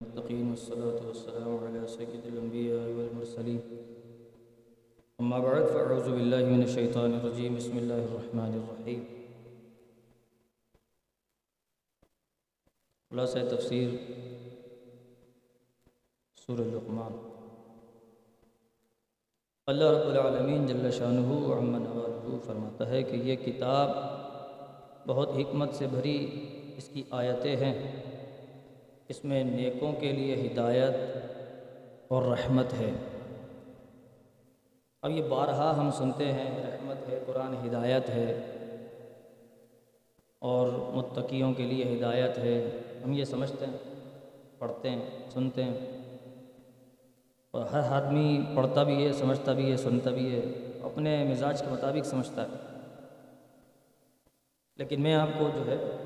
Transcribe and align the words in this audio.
المتقين 0.00 0.48
والصلاة 0.48 1.06
والسلام 1.06 1.56
على 1.64 1.86
سيد 1.86 2.26
الأنبياء 2.26 2.86
والمرسلين. 2.86 3.58
أما 5.22 5.38
بعد، 5.38 5.72
فأعوذ 5.72 6.10
بالله 6.10 6.46
من 6.46 6.62
الشيطان 6.62 7.12
الرجيم. 7.12 7.54
بسم 7.56 7.76
الله 7.76 8.02
الرحمن 8.02 8.52
الرحيم. 8.52 9.04
خلاصہ 13.10 13.38
تفسیر 13.50 13.88
سورہ 16.46 16.60
لقمان. 16.60 17.28
اللہ 19.66 19.84
رب 19.84 20.08
العالمین 20.08 20.66
جل 20.66 20.90
شانہ 20.90 21.54
عمن 21.58 21.86
والہ 21.86 22.46
فرماتا 22.46 22.88
ہے 22.88 23.02
کہ 23.02 23.16
یہ 23.16 23.36
کتاب 23.36 23.90
بہت 25.06 25.28
حکمت 25.28 25.74
سے 25.74 25.86
بھری 25.86 26.46
اس 26.76 26.88
کی 26.88 27.02
آیتیں 27.10 27.56
ہیں۔ 27.56 28.09
اس 29.10 29.24
میں 29.24 29.44
نیکوں 29.44 29.92
کے 29.92 30.12
لیے 30.12 30.46
ہدایت 30.46 30.94
اور 32.08 32.22
رحمت 32.22 32.72
ہے۔ 32.72 32.90
اب 35.02 35.10
یہ 35.10 35.22
بارہا 35.22 35.76
ہم 35.78 35.90
سنتے 35.90 36.32
ہیں، 36.32 36.66
رحمت 36.66 37.08
ہے، 37.08 37.22
قرآن 37.26 37.54
ہدایت 37.66 38.08
ہے 38.08 38.40
اور 40.38 40.68
متقیوں 40.68 41.52
کے 41.52 41.62
لیے 41.62 41.96
ہدایت 41.96 42.38
ہے۔ 42.38 42.70
ہم 43.04 43.12
یہ 43.12 43.24
سمجھتے 43.24 43.66
ہیں، 43.66 43.76
پڑھتے 44.58 44.90
ہیں، 44.90 45.10
سنتے 45.32 45.64
ہیں۔ 45.64 45.78
اور 47.50 47.66
ہر 47.66 48.02
آدمی 48.02 48.40
پڑھتا 48.56 48.82
بھی 48.82 49.06
ہے، 49.06 49.12
سمجھتا 49.12 49.52
بھی 49.52 49.72
ہے، 49.72 49.76
سنتا 49.76 50.10
بھی 50.10 50.34
ہے، 50.34 50.40
اپنے 50.82 51.24
مزاج 51.24 51.60
کے 51.60 51.66
مطابق 51.70 52.06
سمجھتا 52.06 52.42
ہے۔ 52.42 52.78
لیکن 54.76 55.02
میں 55.02 55.14
آپ 55.14 55.28
کو 55.38 55.48
جو 55.54 55.70
ہے، 55.70 55.96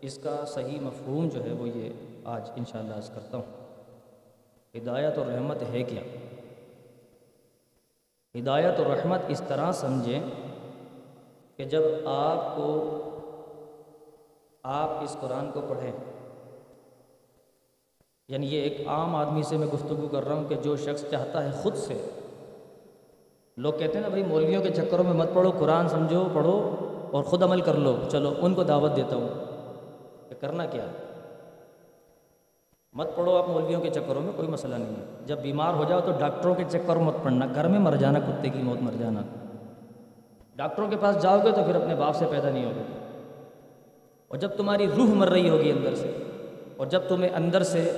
اس 0.00 0.18
کا 0.22 0.44
صحیح 0.46 0.80
مفہوم 0.80 1.28
جو 1.28 1.44
ہے 1.44 1.52
وہ 1.52 1.68
یہ 1.68 1.90
آج 2.26 2.50
انشاءاللہ 2.56 2.94
عرض 2.94 3.10
کرتا 3.10 3.38
ہوں۔ 3.38 3.44
ہدایت 4.76 5.18
اور 5.18 5.26
رحمت 5.26 5.62
ہے 5.72 5.82
کیا؟ 5.82 6.02
ہدایت 8.38 8.78
اور 8.78 8.86
رحمت 8.86 9.20
اس 9.28 9.42
طرح 9.48 9.72
سمجھیں 9.72 10.20
کہ 11.56 11.64
جب 11.64 11.82
آپ 12.04 12.56
کو 12.56 12.66
آپ 14.62 14.88
اس 14.88 15.16
قرآن 15.20 15.50
کو 15.50 15.60
پڑھیں 15.68 15.92
یعنی 18.28 18.46
یہ 18.46 18.62
ایک 18.62 18.86
عام 18.86 19.16
آدمی 19.16 19.42
سے 19.42 19.56
میں 19.56 19.66
گفتگو 19.66 20.08
کر 20.08 20.26
رہا 20.26 20.34
ہوں 20.34 20.48
کہ 20.48 20.54
جو 20.54 20.76
شخص 20.76 21.04
چاہتا 21.10 21.44
ہے 21.44 21.50
خود 21.62 21.76
سے، 21.76 22.06
لوگ 23.56 23.72
کہتے 23.72 23.94
ہیں 23.94 24.02
نا 24.02 24.08
بھائی 24.08 24.22
مولویوں 24.22 24.62
کے 24.62 24.70
چکروں 24.70 25.04
میں 25.04 25.12
مت 25.12 25.28
پڑھو، 25.34 25.50
قرآن 25.58 25.88
سمجھو، 25.88 26.28
پڑھو 26.34 26.76
اور 27.12 27.24
خود 27.24 27.42
عمل 27.42 27.60
کر 27.60 27.74
لو، 27.74 27.96
چلو 28.10 28.34
ان 28.38 28.54
کو 28.54 28.62
دعوت 28.62 28.96
دیتا 28.96 29.16
ہوں 29.16 29.28
کہ 30.28 30.34
کرنا 30.40 30.66
کیا 30.66 30.86
مت 32.96 33.16
پڑھو 33.16 33.36
آپ 33.36 33.48
مولویوں 33.48 33.80
کے 33.80 33.90
چکروں 33.90 34.22
میں، 34.22 34.32
کوئی 34.36 34.48
مسئلہ 34.48 34.74
نہیں 34.74 34.88
ہے۔ 34.88 35.04
جب 35.26 35.38
بیمار 35.38 35.74
ہو 35.74 35.84
جاؤ 35.84 36.00
تو 36.00 36.12
ڈاکٹروں 36.18 36.54
کے 36.54 36.64
چکر 36.68 36.96
مت 36.96 37.14
پڑھنا۔ 37.22 37.46
گھر 37.54 37.68
میں 37.68 37.78
مر 37.78 37.96
جانا، 37.96 38.18
کتے 38.18 38.48
کی 38.48 38.58
موت 38.58 38.82
مر 38.82 38.92
جانا۔ 38.98 39.20
ڈاکٹروں 40.56 40.88
کے 40.88 40.96
پاس 41.00 41.22
جاؤ 41.22 41.38
گے 41.38 41.50
تو 41.50 41.62
پھر 41.66 41.74
اپنے 41.74 41.94
باپ 41.94 42.16
سے 42.16 42.24
پیدا 42.30 42.50
نہیں 42.50 42.64
ہوگے۔ 42.64 42.82
اور 44.28 44.38
جب 44.38 44.48
تمہاری 44.56 44.86
روح 44.96 45.06
مر 45.06 45.28
رہی 45.28 45.48
ہوگی 45.48 45.70
اندر 45.70 45.94
سے، 45.94 46.16
اور 46.76 46.86
جب 46.86 47.00
تمہیں 47.08 47.30
اندر 47.34 47.62
سے 47.62 47.92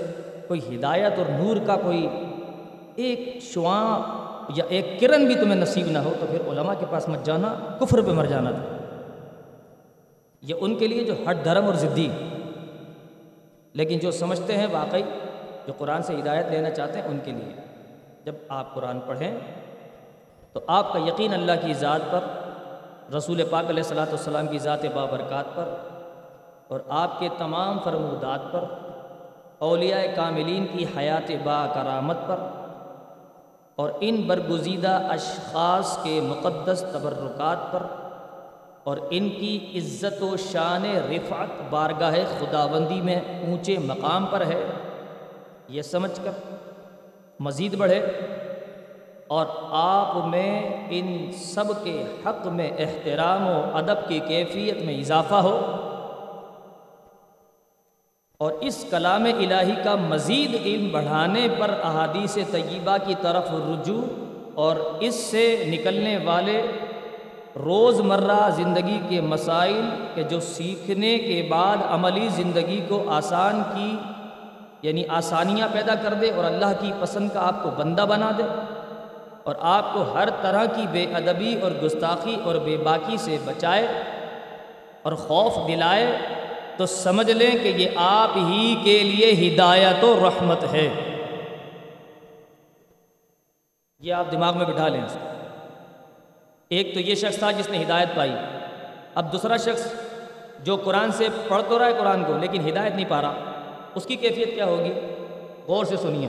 کوئی 0.48 0.60
ہدایت 0.76 1.12
اور 1.19 1.44
نور 1.44 1.56
کا 1.66 1.76
کوئی 1.76 2.08
ایک 2.96 3.42
شعاع 3.42 3.98
یا 4.56 4.64
ایک 4.69 5.00
کرن 5.00 5.26
بھی 5.26 5.34
تمہیں 5.34 5.60
نصیب 5.60 5.86
نہ 5.86 5.98
ہو، 5.98 6.12
تو 6.20 6.26
پھر 6.30 6.41
علماء 6.48 6.74
کے 6.80 6.86
پاس 6.91 7.08
مت 7.08 7.26
جانا، 7.26 7.54
کفر 7.80 8.00
پہ 8.00 8.10
مر 8.10 8.24
جانا 8.24 8.50
تھا۔ 8.50 8.76
یہ 10.42 10.54
ان 10.60 10.74
کے 10.74 10.86
لیے 10.88 11.04
جو 11.04 11.14
ہٹ 11.30 11.44
دھرم 11.44 11.64
اور 11.64 11.74
ضدی 11.74 12.08
لیکن 13.78 13.98
جو 13.98 14.10
سمجھتے 14.10 14.56
ہیں 14.56 14.66
واقعی 14.72 15.02
جو 15.66 15.72
قرآن 15.78 16.02
سے 16.02 16.14
ہدایت 16.18 16.46
لینا 16.50 16.70
چاہتے 16.70 17.00
ہیں 17.00 17.08
ان 17.08 17.18
کے 17.24 17.32
لیے۔ 17.32 17.52
جب 18.24 18.34
آپ 18.48 18.74
قرآن 18.74 19.00
پڑھیں 19.00 19.38
تو 20.52 20.60
آپ 20.66 20.92
کا 20.92 20.98
یقین 20.98 21.34
اللہ 21.34 21.60
کی 21.66 21.74
ذات 21.74 22.10
پر، 22.10 22.24
رسول 23.16 23.42
پاک 23.50 23.64
علیہ 23.69 23.82
الصلاۃ 23.82 24.06
والسلام 24.06 24.47
کی 24.47 24.58
ذات 24.58 24.84
بابرکات 24.94 25.54
پر 25.54 25.69
اور 26.69 26.80
آپ 26.88 27.19
کے 27.20 27.28
تمام 27.38 27.78
فرمودات 27.84 28.53
پر، 28.53 28.64
اولیاء 29.58 30.03
کاملین 30.14 30.66
کی 30.72 30.84
حیات 30.97 31.30
با 31.44 31.66
کرامت 31.74 32.26
پر 32.26 32.41
اور 33.78 33.91
ان 34.00 34.20
برگزیدہ 34.26 34.98
اشخاص 35.10 35.98
کے 36.03 36.20
مقدس 36.20 36.84
تبرکات 36.92 37.72
پر 37.72 37.82
اور 38.88 38.97
ان 39.10 39.28
کی 39.28 39.69
عزت 39.75 40.22
و 40.22 40.37
شان 40.37 40.84
رفعت 40.84 41.47
بارگاہ 41.71 42.15
خداوندی 42.38 43.00
میں 43.00 43.16
اونچے 43.16 43.76
مقام 43.78 44.26
پر 44.26 44.47
ہے۔ 44.47 44.65
یہ 45.69 45.82
سمجھ 45.82 46.21
کر 46.25 46.31
مزید 47.41 47.75
بڑھے۔ 47.75 48.06
اور 49.27 49.47
آپ 49.71 50.27
میں 50.27 50.77
ان 50.91 51.32
سب 51.32 51.84
کے 51.84 52.04
حق 52.27 52.47
میں 52.47 52.71
احترام 52.78 53.47
و 53.47 53.62
ادب 53.75 54.09
کی 54.09 54.21
کیفیت 54.28 54.82
میں 54.82 54.98
اضافہ 54.98 55.34
ہو۔ 55.34 55.60
اور 58.38 58.53
اس 58.60 58.87
کلام 58.91 59.25
الہی 59.25 59.75
کا 59.84 59.94
مزید 59.94 60.54
علم 60.54 60.88
بڑھانے 60.93 61.48
پر 61.59 61.71
احادیث 61.82 62.38
طیبہ 62.50 62.97
کی 63.06 63.15
طرف 63.22 63.44
رجوع 63.50 64.03
اور 64.54 64.77
اس 65.00 65.15
سے 65.15 65.65
نکلنے 65.66 66.19
والے 66.25 66.62
روز 67.56 68.00
مرہ 68.00 68.50
زندگی 68.50 69.00
کے 69.09 69.20
مسائل 69.20 69.88
کہ 70.14 70.22
جو 70.22 70.41
سیکھنے 70.41 71.19
کے 71.19 71.47
بعد 71.50 71.76
عملی 71.88 72.28
زندگی 72.28 72.84
کو 72.88 73.10
آسان 73.10 73.62
کی 73.75 73.97
یعنی 74.82 75.04
آسانیاں 75.09 75.69
پیدا 75.72 75.94
کر 75.94 76.14
دے 76.14 76.31
اور 76.31 76.44
اللہ 76.44 76.72
کی 76.81 76.92
پسند 77.00 77.31
کا 77.34 77.47
آپ 77.47 77.62
کو 77.62 77.70
بندہ 77.70 78.03
بنا 78.03 78.31
دے۔ 78.38 78.42
اور 79.42 79.54
آپ 79.60 79.94
کو 79.94 80.03
ہر 80.14 80.28
طرح 80.42 80.64
کی 80.64 80.86
بے 80.92 81.06
ادبی 81.14 81.60
اور 81.62 81.70
گستاخی 81.70 82.36
اور 82.44 82.54
بے 82.54 82.76
باکی 82.76 83.16
سے 83.16 83.38
بچائے 83.44 83.88
اور 85.03 85.12
خوف 85.12 85.69
دلائے 85.69 86.16
تو 86.76 86.86
سمجھ 86.86 87.30
لیں 87.30 87.50
کہ 87.62 87.69
یہ 87.69 87.88
آپ 87.97 88.36
ہی 88.36 88.76
کے 88.84 88.98
لیے 88.98 89.54
ہدایت 89.54 90.04
و 90.04 90.20
رحمت 90.22 90.65
ہے۔ 90.72 90.88
یہ 94.00 94.12
آپ 94.12 94.32
دماغ 94.32 94.59
میں 94.59 94.66
بٹھا 94.66 94.88
لیں۔ 94.88 95.00
ایک 96.68 96.94
تو 96.94 97.00
یہ 97.00 97.14
شخص 97.14 97.38
تھا 97.38 97.50
جس 97.50 97.68
نے 97.70 97.82
ہدایت 97.82 98.08
پائی۔ 98.14 98.32
اب 99.14 99.32
دوسرا 99.32 99.56
شخص 99.56 99.92
جو 100.64 100.76
قرآن 100.76 101.12
سے 101.12 101.28
پڑھ 101.48 101.62
تو 101.68 101.78
رہا 101.78 101.86
ہے 101.86 101.92
قرآن 101.98 102.24
کو 102.24 102.38
لیکن 102.38 102.68
ہدایت 102.68 102.94
نہیں 102.94 103.04
پا 103.08 103.22
رہا، 103.22 103.34
اس 103.94 104.06
کی 104.06 104.16
کیفیت 104.16 104.54
کیا 104.54 104.64
ہوگی؟ 104.64 104.92
غور 105.66 105.84
سے 105.84 105.96
سنیے۔ 105.96 106.28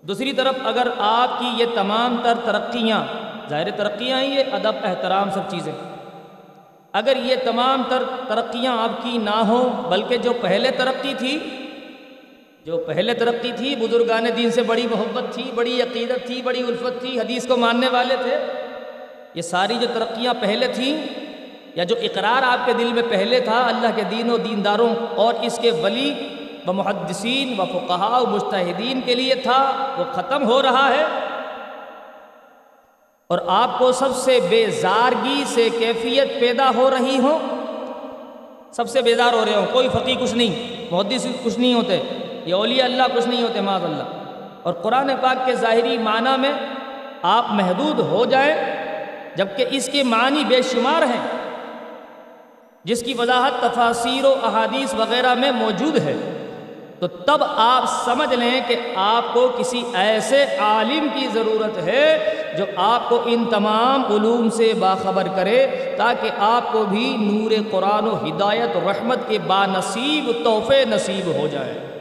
دوسری 0.00 0.32
طرف 0.32 0.54
اگر 0.64 0.88
آپ 0.98 1.38
کی 1.38 1.46
یہ 1.56 1.66
تمام 1.74 2.16
تر 2.22 2.34
ترقیاں، 2.44 3.04
ظاہر 3.50 3.70
ترقیاں 3.70 4.18
ہیں، 4.18 4.38
یہ 4.38 4.44
ادب، 4.52 4.72
احترام 4.84 5.30
سب 5.30 5.50
چیزیں۔ 5.50 5.72
اگر 6.92 7.16
یہ 7.16 7.34
تمام 7.44 7.82
تر 7.88 8.02
ترقیاں 8.28 8.78
آپ 8.78 9.02
کی 9.02 9.18
نہ 9.18 9.36
ہوں، 9.48 9.90
بلکہ 9.90 10.16
جو 10.16 10.32
پہلے 10.40 10.70
ترقی 10.70 11.14
تھی، 11.18 11.38
جو 12.64 12.76
پہلے 12.76 13.14
ترقی 13.14 13.52
تھی، 13.56 13.76
بزرگان 13.76 14.26
دین 14.36 14.50
سے 14.50 14.62
بڑی 14.62 14.86
محبت 14.90 15.34
تھی، 15.34 15.50
بڑی 15.54 15.82
عقیدت 15.82 16.26
تھی، 16.26 16.42
بڑی 16.42 16.62
الفت 16.62 17.00
تھی، 17.00 17.20
حدیث 17.20 17.46
کو 17.46 17.56
ماننے 17.56 17.88
والے 17.88 18.14
تھے 18.22 18.65
یہ 19.36 19.42
ساری 19.42 19.74
جو 19.80 19.86
ترقیاں 19.94 20.34
پہلے 20.40 20.66
تھیں 20.66 21.04
یا 21.74 21.84
جو 21.84 21.96
اقرار 22.02 22.42
آپ 22.42 22.66
کے 22.66 22.72
دل 22.72 22.92
میں 22.92 23.02
پہلے 23.10 23.40
تھا 23.40 23.66
اللہ 23.66 23.86
کے 23.96 24.02
دین 24.02 24.30
و 24.30 24.36
دینداروں 24.36 24.94
اور 25.16 25.34
اس 25.42 25.58
کے 25.62 25.70
ولی 25.70 26.14
و 26.66 26.72
محدثین 26.72 27.60
و 27.60 27.64
فقہا 27.64 28.18
و 28.18 28.26
مجتہدین 28.26 29.00
کے 29.04 29.14
لیے 29.14 29.34
تھا، 29.34 29.72
وہ 29.98 30.04
ختم 30.12 30.46
ہو 30.46 30.62
رہا 30.62 30.88
ہے۔ 30.88 31.04
اور 33.26 33.38
آپ 33.46 33.78
کو 33.78 33.92
سب 33.92 34.16
سے 34.16 34.40
بیزارگی 34.48 35.44
سے 35.46 35.68
کیفیت 35.78 36.40
پیدا 36.40 36.70
ہو 36.76 36.90
رہی 36.90 37.18
ہو 37.18 37.38
سب 38.72 38.88
سے 38.88 39.02
بیزار 39.02 39.32
ہو 39.32 39.44
رہے 39.44 39.54
ہوں۔ 39.54 39.66
کوئی 39.72 39.88
فقی 39.88 40.14
کچھ 40.14 40.34
نہیں، 40.34 40.84
محدث 40.90 41.26
کچھ 41.44 41.58
نہیں 41.58 41.74
ہوتے، 41.74 42.02
یہ 42.46 42.54
اولیاء 42.54 42.84
اللہ 42.84 43.02
کچھ 43.14 43.28
نہیں 43.28 43.42
ہوتے 43.42 43.60
معاذ 43.60 43.84
اللہ 43.84 44.04
اور 44.62 44.72
قرآن 44.72 45.10
پاک 45.20 45.46
کے 45.46 45.54
ظاہری 45.54 45.98
معنی 45.98 46.40
میں 46.40 46.52
آپ 47.22 47.46
محدود 47.50 47.98
ہو 47.98 48.24
جائیں۔ 48.24 48.75
جبکہ 49.36 49.64
اس 49.70 49.88
کے 49.92 50.02
معنی 50.02 50.44
بے 50.44 50.62
شمار 50.62 51.02
ہیں، 51.02 51.26
جس 52.84 53.02
کی 53.02 53.14
وضاحت 53.14 53.52
تفاصیر 53.60 54.24
و 54.24 54.34
احادیث 54.42 54.94
وغیرہ 54.94 55.34
میں 55.34 55.50
موجود 55.50 55.98
ہے۔ 55.98 56.16
تو 57.00 57.06
تب 57.06 57.44
آپ 57.56 58.04
سمجھ 58.04 58.34
لیں 58.34 58.60
کہ 58.68 58.76
آپ 58.96 59.34
کو 59.34 59.48
کسی 59.58 59.82
ایسے 59.94 60.44
عالم 60.58 61.06
کی 61.14 61.26
ضرورت 61.34 61.78
ہے 61.78 62.34
جو 62.58 62.64
آپ 62.76 63.08
کو 63.08 63.22
ان 63.26 63.44
تمام 63.50 64.04
علوم 64.04 64.50
سے 64.50 64.72
باخبر 64.78 65.26
کرے، 65.36 65.66
تاکہ 65.96 66.30
آپ 66.38 66.72
کو 66.72 66.84
بھی 66.84 67.16
نور 67.20 67.50
قرآن 67.70 68.08
و 68.08 68.16
ہدایت 68.26 68.76
و 68.76 68.80
رحمت 68.90 69.28
کے 69.28 69.38
با 69.46 69.66
نصیب 69.66 70.30
تحفے 70.44 70.84
نصیب 70.84 71.40
ہو 71.40 71.48
جائے۔ 71.52 71.95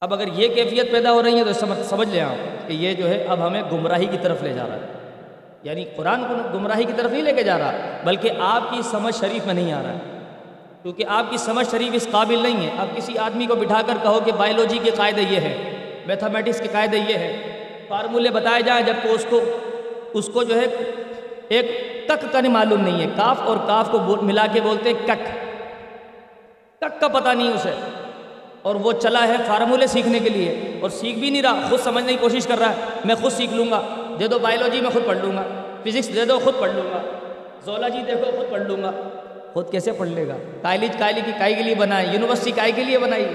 اب 0.00 0.12
اگر 0.12 0.24
یہ 0.34 0.48
کیفیت 0.54 0.92
پیدا 0.92 1.12
ہو 1.12 1.22
رہی 1.22 1.38
ہے 1.38 1.44
تو 1.44 1.52
سمجھ 1.52 1.78
سمجھ 1.78 2.08
لیں 2.08 2.20
آپ 2.20 2.68
کہ 2.68 2.72
یہ 2.72 2.94
جو 2.94 3.08
ہے 3.08 3.26
اب 3.28 3.46
ہمیں 3.46 3.62
گمراہی 3.72 4.06
کی 4.06 4.16
طرف 4.22 4.42
لے 4.42 4.52
جا 4.52 4.66
رہا 4.68 4.74
ہے۔ 4.74 4.86
یعنی 5.62 5.84
قرآن 5.96 6.24
کو 6.28 6.58
گمراہی 6.58 6.84
کی 6.84 6.92
طرف 6.96 7.10
نہیں 7.10 7.22
لے 7.22 7.32
کے 7.32 7.42
جا 7.42 7.58
رہا، 7.58 7.72
بلکہ 8.04 8.30
آپ 8.40 8.62
کی 8.70 8.82
سمجھ 8.82 9.14
شریف 9.14 9.46
میں 9.46 9.54
نہیں 9.54 9.72
آ 9.72 9.82
رہا 9.82 9.92
ہے۔ 9.92 9.98
کیونکہ 10.82 11.04
آپ 11.08 11.24
کی 11.30 11.36
سمجھ 11.36 11.70
شریف 11.70 11.88
اس 11.92 12.08
قابل 12.10 12.42
نہیں 12.42 12.66
ہے۔ 12.66 12.70
اب 12.78 12.86
کسی 12.96 13.18
آدمی 13.18 13.46
کو 13.46 13.54
بٹھا 13.54 13.82
کر 13.86 13.92
کہو 14.02 14.20
کہ 14.24 14.32
بایولوجی 14.32 14.78
کے 14.82 14.90
قاعدے 14.90 15.22
یہ 15.22 15.36
ہے 15.36 15.54
میتھمیٹکس 16.06 16.60
کے 16.60 16.68
قاعدے 16.72 16.98
یہ 16.98 17.14
ہے 17.14 17.36
فارمولے 17.88 18.30
بتائے 18.30 18.62
جائیں 18.62 18.86
جبکہ 18.86 19.08
اس 19.08 19.26
کو 19.30 19.40
اس 20.12 20.30
کو 20.32 20.42
جو 20.42 20.60
ہے 20.60 20.66
ایک 21.48 21.70
کک 22.08 22.32
کا 22.32 22.40
نہیں 22.40 22.52
معلوم 22.52 22.80
نہیں 22.80 23.00
ہے۔ 23.00 23.10
کاف 23.16 23.40
اور 23.44 23.56
کاف 23.66 23.90
کو 23.90 23.98
ملا 24.22 24.46
کے 24.52 24.60
بولتے 24.60 24.92
ہیں 24.92 25.06
کک۔ 25.06 25.26
کک 26.80 27.00
کا 27.00 27.08
پتہ 27.08 27.28
نہیں 27.28 27.48
اسے۔ 27.48 27.95
اور 28.66 28.74
وہ 28.74 28.92
چلا 28.92 29.28
ہے 29.28 29.34
فارمولے 29.46 29.86
سیکھنے 29.86 30.18
کے 30.18 30.28
لیے 30.28 30.78
اور 30.82 30.90
سیکھ 30.90 31.18
بھی 31.18 31.30
نہیں 31.30 31.42
رہا، 31.42 31.60
خود 31.70 31.80
سمجھنے 31.80 32.12
کی 32.12 32.18
کوشش 32.20 32.46
کر 32.46 32.58
رہا 32.58 32.70
ہے، 32.70 32.74
میں 33.04 33.14
خود 33.14 33.32
سیکھ 33.32 33.54
لوں 33.54 33.70
گا، 33.70 33.82
دے 34.18 34.28
دو 34.28 34.38
بایولوجی 34.38 34.80
میں 34.80 34.90
خود 34.90 35.06
پڑھ 35.06 35.18
لوں 35.18 35.36
گا 35.36 35.42
فزکس 35.84 36.14
دے 36.14 36.24
دو 36.24 36.38
خود 36.38 36.54
پڑھ 36.58 36.70
لوں 36.72 36.82
گا 36.82 37.02
زولوجی 37.64 37.98
دیکھو 38.06 38.30
خود 38.36 38.50
پڑھ 38.50 38.62
لوں 38.62 38.82
گا۔ 38.82 38.90
خود 39.52 39.70
کیسے 39.70 39.92
پڑھ 39.92 40.08
لے 40.08 40.28
گا؟ 40.28 40.36
کائلج 40.62 40.96
کائلی 40.98 41.20
کی 41.24 41.32
کائی 41.38 41.54
کے 41.54 41.62
لیے 41.62 41.74
بنائے 41.74 42.06
یونیورسٹی 42.12 42.50
کائی 42.50 42.72
کے 42.72 42.84
لیے 42.84 42.98
بنائی۔ 42.98 43.26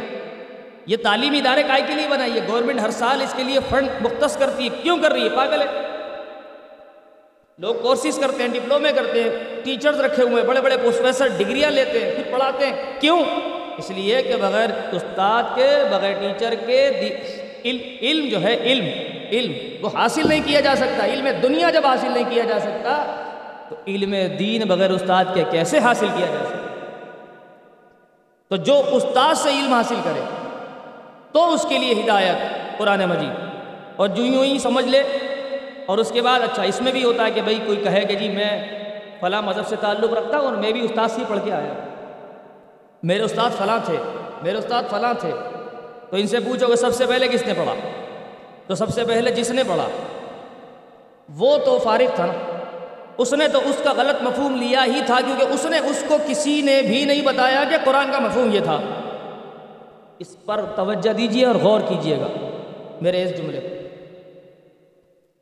یہ 0.85 0.97
تعلیمی 1.03 1.37
ادارے 1.37 1.63
کائی 1.63 1.83
کے 1.87 1.95
لیے 1.95 2.07
بنائی 2.09 2.31
ہے 2.33 2.39
گورنمنٹ 2.47 2.79
ہر 2.79 2.91
سال 2.91 3.21
اس 3.21 3.33
کے 3.37 3.43
لیے 3.43 3.59
فنڈ 3.69 3.89
مختص 4.01 4.37
کرتی 4.37 4.63
ہے۔ 4.63 4.69
کیوں 4.83 4.97
کر 5.01 5.11
رہی 5.11 5.23
ہے؟ 5.23 5.29
پاگل 5.35 5.61
ہے۔ 5.61 5.65
لوگ 7.57 7.75
کورسز 7.75 8.19
کرتے 8.19 8.43
ہیں 8.43 8.49
ڈپلومے 8.49 8.93
کرتے 8.95 9.23
ہیں 9.23 9.29
ٹیچرز 9.63 9.99
رکھے 9.99 10.23
ہوئے 10.23 10.41
ہیں، 10.41 10.49
بڑے 10.49 10.61
بڑے 10.61 10.77
پروفیسر 10.77 11.27
ڈگریاں 11.27 11.71
لیتے 11.71 11.99
ہیں، 11.99 12.15
پھر 12.15 12.31
پڑھاتے 12.31 12.65
ہیں۔ 12.65 12.73
کیوں؟ 12.99 13.23
اس 13.81 13.89
لیے 13.91 14.21
کہ 14.23 14.35
بغیر 14.41 14.69
استاد 14.91 15.43
کے، 15.55 15.69
بغیر 15.91 16.13
ٹیچر 16.19 16.53
کے 16.65 16.79
علم 17.63 18.27
جو 18.29 18.41
ہے، 18.43 18.55
علم 18.55 18.85
علم 19.31 19.51
وہ 19.81 19.89
حاصل 19.93 20.27
نہیں 20.29 20.41
کیا 20.45 20.59
جا 20.59 20.73
سکتا۔ 20.75 21.05
علم 21.05 21.27
دنیا 21.43 21.69
جب 21.69 21.85
حاصل 21.85 22.11
نہیں 22.11 22.29
کیا 22.29 22.43
جا 22.43 22.59
سکتا، 22.59 22.95
تو 23.69 23.75
علم 23.87 24.15
دین 24.39 24.67
بغیر 24.67 24.91
استاد 24.91 25.25
کے 25.33 25.43
کیسے 25.51 25.79
حاصل 25.79 26.07
کیا 26.15 26.25
جا 26.27 26.43
سکتا؟ 26.45 26.69
تو 28.51 28.55
جو 28.69 28.81
استاد 28.91 29.35
سے 29.37 29.49
علم 29.49 29.73
حاصل 29.73 29.99
کرے، 30.03 30.21
تو 31.31 31.53
اس 31.53 31.65
کے 31.69 31.77
لیے 31.77 31.93
ہدایت 32.01 32.77
قرآن 32.77 33.05
مجید۔ 33.09 33.35
اور 33.95 34.07
جو 34.07 34.25
یوں 34.25 34.43
ہی 34.43 34.57
سمجھ 34.59 34.85
لے، 34.85 35.03
اور 35.85 35.97
اس 35.97 36.11
کے 36.11 36.21
بعد 36.21 36.39
اچھا 36.41 36.63
اس 36.63 36.81
میں 36.81 36.91
بھی 36.91 37.03
ہوتا 37.03 37.25
ہے 37.25 37.31
کہ 37.31 37.41
بھائی 37.41 37.59
کوئی 37.65 37.77
کہے 37.83 38.01
کہ 38.09 38.15
جی 38.15 38.29
میں 38.29 38.51
فلاں 39.21 39.41
مذہب 39.41 39.67
سے 39.67 39.75
تعلق 39.81 40.13
رکھتا 40.13 40.37
ہوں 40.37 40.45
اور 40.45 40.57
میں 40.57 40.71
بھی 40.71 40.81
استاد 40.81 41.09
سے 41.09 41.21
ہی 41.21 41.25
پڑھ 41.27 41.39
کے 41.45 41.51
آیا 41.51 41.73
میرے 43.03 43.23
استاد 43.23 43.49
فلاں 43.57 43.79
تھے، 43.85 43.97
میرے 44.43 44.57
استاد 44.57 44.83
فلاں 44.89 45.13
تھے۔ 45.13 45.31
تو 46.09 46.17
ان 46.17 46.27
سے 46.27 46.39
پوچھو 46.39 46.67
کہ 46.67 46.75
سب 46.75 46.95
سے 46.95 47.05
پہلے 47.05 47.27
کس 47.27 47.47
نے 47.47 47.53
پڑھا؟ 47.53 47.73
تو 48.67 48.75
سب 48.75 48.89
سے 48.89 49.03
پہلے 49.03 49.31
جس 49.31 49.49
نے 49.49 49.63
پڑھا؟ 49.67 49.87
وہ 51.37 51.57
تو 51.57 51.79
فارغ 51.83 52.15
تھا 52.15 52.25
نا۔ 52.25 52.33
اس 53.17 53.33
نے 53.33 53.47
تو 53.47 53.59
اس 53.65 53.77
کا 53.83 53.93
غلط 53.97 54.23
مفہوم 54.23 54.55
لیا 54.55 54.85
ہی 54.85 55.01
تھا، 55.05 55.19
کیونکہ 55.25 55.45
اس 55.53 55.65
نے 55.65 55.79
اس 55.79 56.03
کو 56.07 56.17
کسی 56.27 56.61
نے 56.61 56.81
بھی 56.81 57.05
نہیں 57.05 57.21
بتایا 57.21 57.63
کہ 57.69 57.75
قرآن 57.83 58.11
کا 58.11 58.19
مفہوم 58.19 58.51
یہ 58.51 58.59
تھا۔ 58.59 58.79
اس 60.19 60.45
پر 60.45 60.65
توجہ 60.75 61.13
دیجیے 61.13 61.45
اور 61.45 61.55
غور 61.55 61.79
کیجیے 61.79 62.17
گا 62.17 62.27
میرے 63.01 63.23
اس 63.23 63.37
جملے 63.37 63.59
کو 63.59 63.75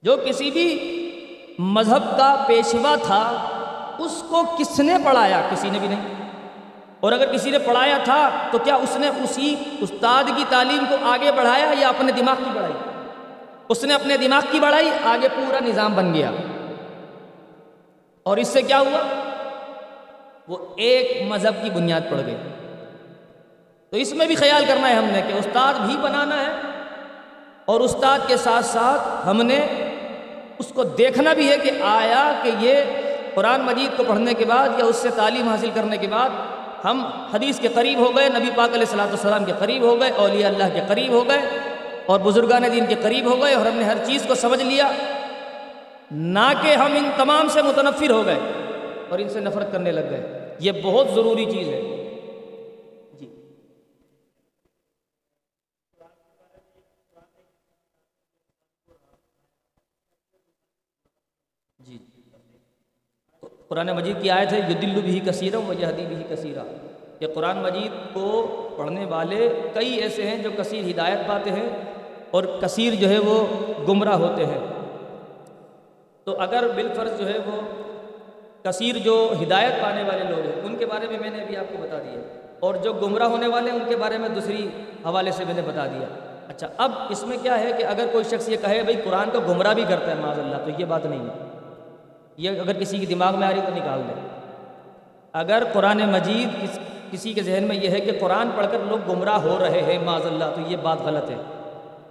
جو 0.04 0.18
کسی 0.26 0.52
بھی 0.52 0.96
مذہب 1.60 2.18
کا 2.18 2.44
پیشوا 2.48 2.96
تھا، 3.04 3.46
اس 4.00 4.24
کو 4.30 4.44
کس 4.60 4.80
نے 4.80 4.94
پڑھایا؟ 5.06 5.42
کسی 5.52 5.70
نے 5.70 5.80
بھی 5.80 5.88
نہیں۔ 5.88 6.19
اور 7.00 7.12
اگر 7.12 7.34
کسی 7.34 7.52
نے 7.52 7.60
پڑھایا 7.60 7.98
تھا 8.04 8.30
تو 8.52 8.58
کیا 8.58 8.76
اس 8.76 8.96
نے 8.96 9.08
اسی 9.08 9.56
استاد 9.82 10.24
کی 10.36 10.44
تعلیم 10.50 10.86
کو 10.90 10.96
آگے 11.04 11.32
بڑھایا 11.32 11.74
یا 11.80 11.90
اپنے 11.90 12.12
دماغ 12.12 12.36
کی 12.38 12.50
بڑھائی؟ 12.54 12.74
اس 13.70 13.84
نے 13.84 13.94
اپنے 13.94 14.18
دماغ 14.18 14.42
کی 14.52 14.60
بڑھائی، 14.60 14.90
آگے 15.04 15.28
پورا 15.36 15.60
نظام 15.66 15.94
بن 15.94 16.14
گیا۔ 16.14 16.32
اور 18.24 18.38
اس 18.38 18.48
سے 18.48 18.62
کیا 18.62 18.80
ہوا؟ 18.80 19.00
وہ 20.48 20.58
ایک 20.78 21.22
مذہب 21.28 21.64
کی 21.64 21.70
بنیاد 21.70 22.02
پڑ 22.10 22.18
گئی۔ 22.26 22.38
تو 23.90 23.98
اس 23.98 24.14
میں 24.14 24.26
بھی 24.26 24.36
خیال 24.36 24.66
کرنا 24.68 24.90
ہے 24.90 24.94
ہم 24.94 25.06
نے 25.06 25.22
کہ 25.28 25.34
استاد 25.34 25.74
بھی 25.74 25.98
بنانا 26.02 26.42
ہے 26.42 26.52
اور 27.66 27.80
استاد 27.80 28.20
کے 28.28 28.38
ساتھ 28.38 28.66
ساتھ 28.66 29.28
ہم 29.28 29.42
نے 29.42 29.68
اس 30.60 30.68
کو 30.74 30.84
دیکھنا 30.84 31.34
بھی 31.34 31.52
ہے 31.52 31.58
کہ 31.58 31.72
آیا 31.82 32.34
کہ 32.44 32.52
یہ 32.60 32.76
قرآن 33.36 33.62
مجید 33.62 33.98
کو 33.98 34.04
پڑھنے 34.08 34.34
کے 34.34 34.46
بعد 34.46 34.70
یا 34.78 34.86
اس 34.86 34.96
سے 34.96 35.10
تعلیم 35.16 35.50
حاصل 35.50 35.70
کرنے 35.74 35.98
کے 35.98 36.08
بعد 36.08 36.30
ہم 36.86 37.06
حدیث 37.34 37.60
کے 37.60 37.68
قریب 37.68 38.00
ہو 38.00 38.16
گئے، 38.16 38.30
نبی 38.30 38.50
پاک 38.56 38.70
علیہ 38.70 38.80
السلاۃ 38.80 39.08
والسلام 39.08 39.46
کے 39.46 39.52
قریب 39.60 39.82
ہو 39.82 40.02
گئے، 40.02 40.12
اولیاء 40.16 40.50
اللہ 40.50 40.64
کے 40.74 40.82
قریب 40.88 41.12
ہو 41.12 41.28
گئے 41.28 41.42
اور 42.06 42.20
بزرگان 42.20 42.64
دین 42.72 42.86
کے 42.86 42.96
قریب 43.02 43.34
ہو 43.34 43.42
گئے 43.42 43.54
اور 43.54 43.66
ہم 43.66 43.78
نے 43.78 43.84
ہر 43.84 43.98
چیز 44.06 44.26
کو 44.28 44.36
سمجھ 44.36 44.64
لیا۔ 44.64 44.92
نہ 46.12 46.52
کہ 46.62 46.76
ہم 46.76 46.94
ان 46.96 47.10
تمام 47.18 47.48
سے 47.48 47.62
متنفر 47.62 48.10
ہو 48.10 48.26
گئے 48.26 48.40
اور 49.10 49.20
ان 49.20 49.30
سے 49.30 49.40
نفرت 49.40 49.72
کرنے 49.72 49.92
لگ 49.92 50.02
گئے۔ 50.10 50.56
یہ 50.60 50.72
بہت 50.84 51.08
ضروری 51.16 51.46
چیز 51.46 51.68
ہے۔ 51.68 51.89
قرآن 63.70 63.88
مجید 63.88 64.22
کی 64.22 64.30
آیت 64.30 64.54
ہے 64.54 64.60
یہ 64.70 64.74
دل 64.74 65.02
بھی 65.02 65.20
کثیرہ 65.20 65.56
و 65.56 65.74
جہدی 65.74 66.06
بھی 66.06 66.36
کثیرہ 66.36 66.64
یہ 67.20 67.28
قرآن 67.36 67.58
مجید 67.58 68.14
کو 68.14 68.48
پڑھنے 68.78 69.06
والے 69.06 69.62
کئی 69.74 69.94
ایسے 69.94 70.24
ہیں 70.24 70.44
جو 70.44 70.50
کثیر 70.58 70.92
ہدایت 70.92 71.28
پاتے 71.28 71.50
ہیں 71.50 71.70
اور 72.32 72.44
کثیر 72.44 72.94
جو 72.94 73.10
ہے 73.10 73.20
وہ 73.20 73.46
گمراہ 73.88 74.14
ہوتے 74.14 74.46
ہیں۔ 74.46 74.60
تو 76.24 76.42
اگر 76.42 76.68
بالفرض 76.76 77.20
جو 77.20 77.28
ہے 77.28 77.38
وہ 77.46 77.62
کثیر 78.64 78.98
جو 78.98 79.34
ہدایت 79.44 79.82
پانے 79.82 80.04
والے 80.04 80.24
لوگ 80.24 80.40
ہیں، 80.40 80.62
ان 80.64 80.76
کے 80.76 80.86
بارے 80.86 81.08
میں 81.08 81.20
میں 81.20 81.30
نے 81.30 81.42
ابھی 81.42 81.58
آپ 81.58 81.72
کو 81.72 81.84
بتا 81.84 82.00
دیا۔ 82.00 82.22
اور 82.60 82.76
جو 82.76 82.94
گمراہ 82.94 83.28
ہونے 83.28 83.48
والے 83.48 83.72
ہیں، 83.72 83.80
ان 83.80 83.90
کے 83.90 83.96
بارے 83.96 84.18
میں 84.18 84.30
دوسری 84.30 84.68
حوالے 85.06 85.32
سے 85.32 85.46
میں 85.46 85.54
نے 85.54 85.62
بتا 85.62 85.86
دیا۔ 85.88 86.08
اچھا 86.48 86.68
اب 86.78 86.92
اس 87.10 87.28
میں 87.28 87.38
کیا 87.42 87.60
ہے 87.60 87.72
کہ 87.78 87.84
اگر 87.84 88.06
کوئی 88.12 88.24
شخص 88.24 88.50
یہ 88.50 88.58
کہے، 88.62 88.82
بھائی 88.84 88.98
قرآن 89.04 89.30
کو 89.32 89.40
گمراہ 89.40 89.74
بھی 89.74 89.86
کرتا 89.90 90.12
ہے 90.12 90.16
معاذ 90.16 90.40
اللہ، 90.40 90.56
تو 90.66 90.72
یہ 90.78 90.86
بات 90.86 91.06
نہیں 91.06 91.20
ہے۔ 91.20 91.49
یہ 92.40 92.50
اگر 92.50 92.74
کسی 92.74 92.98
کے 92.98 93.06
دماغ 93.06 93.40
میں 93.40 93.48
آ 93.48 93.52
رہی 93.52 93.62
تو 93.62 93.76
نکال 93.76 94.02
دے 94.08 94.14
اگر 95.34 95.64
قرآن 95.74 96.12
مجید 96.12 96.68
کسی 97.12 97.34
کے 97.34 97.42
ذہن 97.42 97.64
میں 97.64 97.76
یہ 97.76 97.90
ہے 97.90 98.00
کہ 98.00 98.12
قرآن 98.20 98.50
پڑھ 98.56 98.66
کر 98.72 98.78
لوگ 98.88 99.12
گمراہ 99.12 99.40
ہو 99.42 99.58
رہے 99.60 99.82
ہیں 99.82 100.00
معاذ 100.00 100.26
اللہ 100.26 100.44
تو 100.56 100.62
یہ 100.68 100.78
بات 100.78 100.98
غلط 101.02 101.30
ہے۔ 101.30 101.36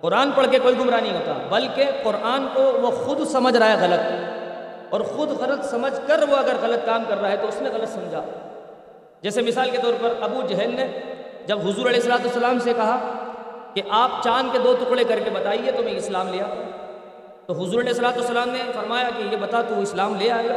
قرآن 0.00 0.30
پڑھ 0.34 0.46
کے 0.50 0.58
کوئی 0.58 0.74
گمراہ 0.78 1.00
نہیں 1.00 1.12
ہوتا، 1.12 1.32
بلکہ 1.48 1.84
قرآن 2.02 2.46
کو 2.54 2.62
وہ 2.62 2.90
خود 2.90 3.26
سمجھ 3.26 3.56
رہا 3.56 3.68
ہے 3.68 3.76
غلط۔ 3.80 4.12
اور 4.90 5.00
خود 5.00 5.30
غلط 5.30 5.64
سمجھ 5.64 6.00
کر 6.06 6.24
وہ 6.28 6.36
اگر 6.36 6.56
غلط 6.62 6.86
کام 6.86 7.02
کر 7.08 7.20
رہا 7.20 7.30
ہے 7.30 7.36
تو 7.36 7.48
اس 7.48 7.62
نے 7.62 7.68
غلط 7.68 7.88
سمجھا۔ 7.88 8.20
جیسے 9.22 9.42
مثال 9.42 9.70
کے 9.70 9.78
طور 9.82 9.92
پر 10.00 10.14
ابو 10.20 10.40
جہل 10.48 10.74
نے 10.74 11.00
جب 11.46 11.58
حضور 11.58 11.86
علیہ 11.86 12.00
السلاۃ 12.00 12.24
السلام 12.24 12.58
سے 12.58 12.72
کہا 12.72 12.98
کہ 13.74 13.82
آپ 13.90 14.10
چاند 14.24 14.48
کے 14.52 14.58
دو 14.58 14.76
ٹکڑے 14.80 15.04
کر 15.04 15.18
کے 15.24 15.30
بتائیے 15.30 15.72
تو 15.72 15.82
میں 15.82 15.92
اسلام 15.92 16.28
لیا۔ 16.28 16.46
تو 17.48 17.54
حضور 17.54 17.80
علیہ 17.80 17.88
السلاۃ 17.88 18.12
السلام 18.12 18.48
نے 18.48 18.58
فرمایا 18.74 19.10
کہ 19.16 19.22
یہ 19.22 19.36
بتا 19.36 19.62
تو 19.62 19.80
اسلام 19.80 20.14
لے 20.14 20.30
آئے 20.30 20.48
گا۔ 20.48 20.56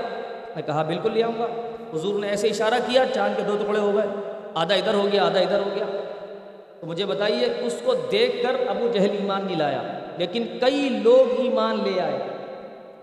میں 0.55 0.63
کہا، 0.63 0.83
بالکل 0.83 1.11
لے 1.13 1.23
آؤں 1.23 1.39
گا۔ 1.39 1.47
حضور 1.93 2.19
نے 2.19 2.29
ایسے 2.29 2.47
اشارہ 2.47 2.73
کیا، 2.73 3.03
چاند 3.13 3.37
کے 3.37 3.43
دو 3.43 3.57
ٹکڑے 3.61 3.79
ہو 3.79 3.91
گئے۔ 3.93 4.07
آدھا 4.53 4.75
ادھر 4.75 4.93
ہو 4.93 5.07
گیا، 5.11 5.25
آدھا 5.25 5.39
ادھر 5.39 5.59
ہو 5.59 5.69
گیا۔ 5.75 5.85
تو 6.79 6.87
مجھے 6.87 7.05
بتائیے، 7.05 7.47
اس 7.61 7.81
کو 7.85 7.93
دیکھ 8.11 8.43
کر 8.43 8.55
ابو 8.67 8.87
جہل 8.93 9.09
ایمان 9.09 9.45
نہیں 9.45 9.57
لایا، 9.57 9.81
لیکن 10.17 10.43
کئی 10.61 10.99
لوگ 11.03 11.39
ایمان 11.39 11.77
لے 11.83 12.01
آئے۔ 12.01 12.19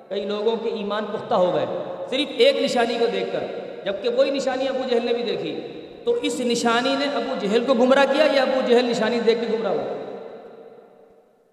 کئی 0.08 0.24
لوگوں 0.24 0.56
کے 0.56 0.70
ایمان 0.70 1.04
پختہ 1.04 1.34
ہو 1.34 1.54
گئے۔ 1.54 1.66
صرف 2.10 2.34
ایک 2.38 2.62
نشانی 2.62 2.94
کو 2.98 3.06
دیکھ 3.12 3.32
کر، 3.32 3.40
جبکہ 3.84 4.08
وہی 4.08 4.30
نشانی 4.30 4.68
ابو 4.68 4.88
جہل 4.90 5.06
نے 5.06 5.12
بھی 5.12 5.22
دیکھی۔ 5.22 5.60
تو 6.04 6.12
اس 6.22 6.40
نشانی 6.40 6.96
نے 6.98 7.06
ابو 7.14 7.34
جہل 7.40 7.64
کو 7.64 7.74
گمراہ 7.74 8.04
کیا 8.12 8.26
یا 8.32 8.42
ابو 8.42 8.60
جہل 8.66 8.84
نشانی 8.84 9.20
دیکھ 9.20 9.40
کے 9.40 9.58
گمراہ 9.58 9.72
ہوا؟ 9.72 10.16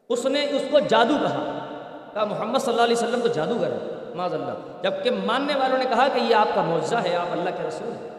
اس 0.09 0.25
نے 0.25 0.47
اس 0.51 0.63
کو 0.71 0.79
جادو 0.79 1.13
کہا۔ 1.21 1.64
کہا 2.15 2.25
محمد 2.25 2.59
صلی 2.59 2.71
اللہ 2.71 2.81
علیہ 2.81 2.95
وسلم 2.95 3.19
تو 3.19 3.27
جادوگر 3.27 3.67
ہے 3.67 3.77
معاذ 4.15 4.33
اللہ۔ 4.33 4.81
جبکہ 4.83 5.11
ماننے 5.25 5.53
والوں 5.55 5.77
نے 5.77 5.85
کہا 5.89 6.07
کہ 6.07 6.19
یہ 6.19 6.35
آپ 6.35 6.47
کا 6.55 6.61
معجزہ 6.61 6.95
ہے، 6.95 7.15
آپ 7.15 7.25
اللہ 7.31 7.49
کے 7.49 7.67
رسول 7.67 7.87
ہیں۔ 7.87 8.09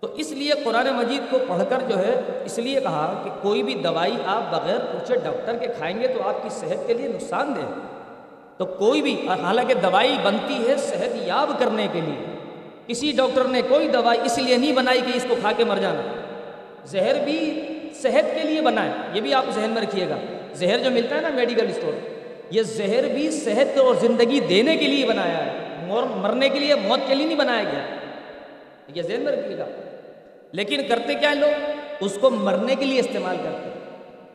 تو 0.00 0.14
اس 0.14 0.32
لیے 0.32 0.52
قرآن 0.64 0.86
مجید 0.86 1.30
کو 1.30 1.38
پڑھ 1.48 1.62
کر 1.68 1.78
جو 1.88 1.98
ہے، 1.98 2.20
اس 2.44 2.58
لیے 2.58 2.80
کہا 2.80 3.20
کہ 3.24 3.30
کوئی 3.42 3.62
بھی 3.62 3.74
دوائی 3.74 4.16
آپ 4.26 4.42
بغیر 4.50 4.78
پوچھے 4.78 5.14
ڈاکٹر 5.24 5.56
کے 5.56 5.66
کھائیں 5.66 6.00
گے 6.00 6.08
تو 6.08 6.28
آپ 6.28 6.42
کی 6.42 6.48
صحت 6.48 6.86
کے 6.86 6.94
لیے 6.94 7.08
نقصان 7.08 7.54
دہ 7.56 7.60
تو 8.56 8.64
کوئی 8.64 9.02
بھی، 9.02 9.28
حالانکہ 9.42 9.74
دوائی 9.74 10.16
بنتی 10.22 10.68
ہے 10.68 10.76
صحت 10.76 11.16
یاب 11.26 11.50
کرنے 11.58 11.86
کے 11.92 12.00
لیے۔ 12.00 12.26
کسی 12.86 13.12
ڈاکٹر 13.12 13.44
نے 13.44 13.62
کوئی 13.62 13.88
دوائی 13.88 14.20
اس 14.24 14.38
لیے 14.38 14.56
نہیں 14.56 14.72
بنائی 14.72 15.00
کہ 15.00 15.16
اس 15.16 15.26
کو 15.28 15.34
کھا 15.40 15.52
کے 15.52 15.64
مر 15.64 15.76
جانا۔ 15.76 16.02
زہر 16.84 17.24
بھی 17.24 17.68
صحت 18.02 18.34
کے 18.34 18.48
لیے 18.48 18.60
بنائے 18.60 18.90
یہ 19.12 19.20
بھی 19.20 19.34
آپ 19.34 19.44
ذہن 19.54 19.70
میں 19.70 19.82
رکھیے 19.82 20.08
گا۔ 20.08 20.16
زہر 20.54 20.78
جو 20.78 20.90
ملتا 20.90 21.16
ہے 21.16 21.20
نا، 21.20 21.28
میڈیکل 21.28 21.68
اسٹور۔ 21.68 22.15
یہ 22.50 22.62
زہر 22.62 23.08
بھی 23.08 23.30
صحت 23.30 23.78
اور 23.78 23.94
زندگی 23.94 24.40
دینے 24.40 24.76
کے 24.76 24.86
لیے 24.86 25.06
بنایا 25.06 25.46
ہے۔ 25.46 25.66
مرنے 26.16 26.48
کے 26.48 26.58
لیے 26.58 26.74
موت 26.74 27.08
کے 27.08 27.14
لیے 27.14 27.26
نہیں 27.26 27.38
بنایا 27.38 27.62
گیا۔ 27.62 27.96
یہ 28.94 29.02
ذہن 29.02 29.20
میں 29.20 29.32
رکھیے 29.32 29.58
گا۔ 29.58 29.66
لیکن 30.52 30.80
کرتے 30.88 31.14
کیا 31.14 31.32
ہیں 31.32 31.40
لوگ؟ 31.40 31.70
اس 32.00 32.18
کو 32.20 32.30
مرنے 32.30 32.74
کے 32.74 32.84
لیے 32.84 33.00
استعمال 33.00 33.36
کرتے 33.36 33.70
ہیں۔ 33.70 33.76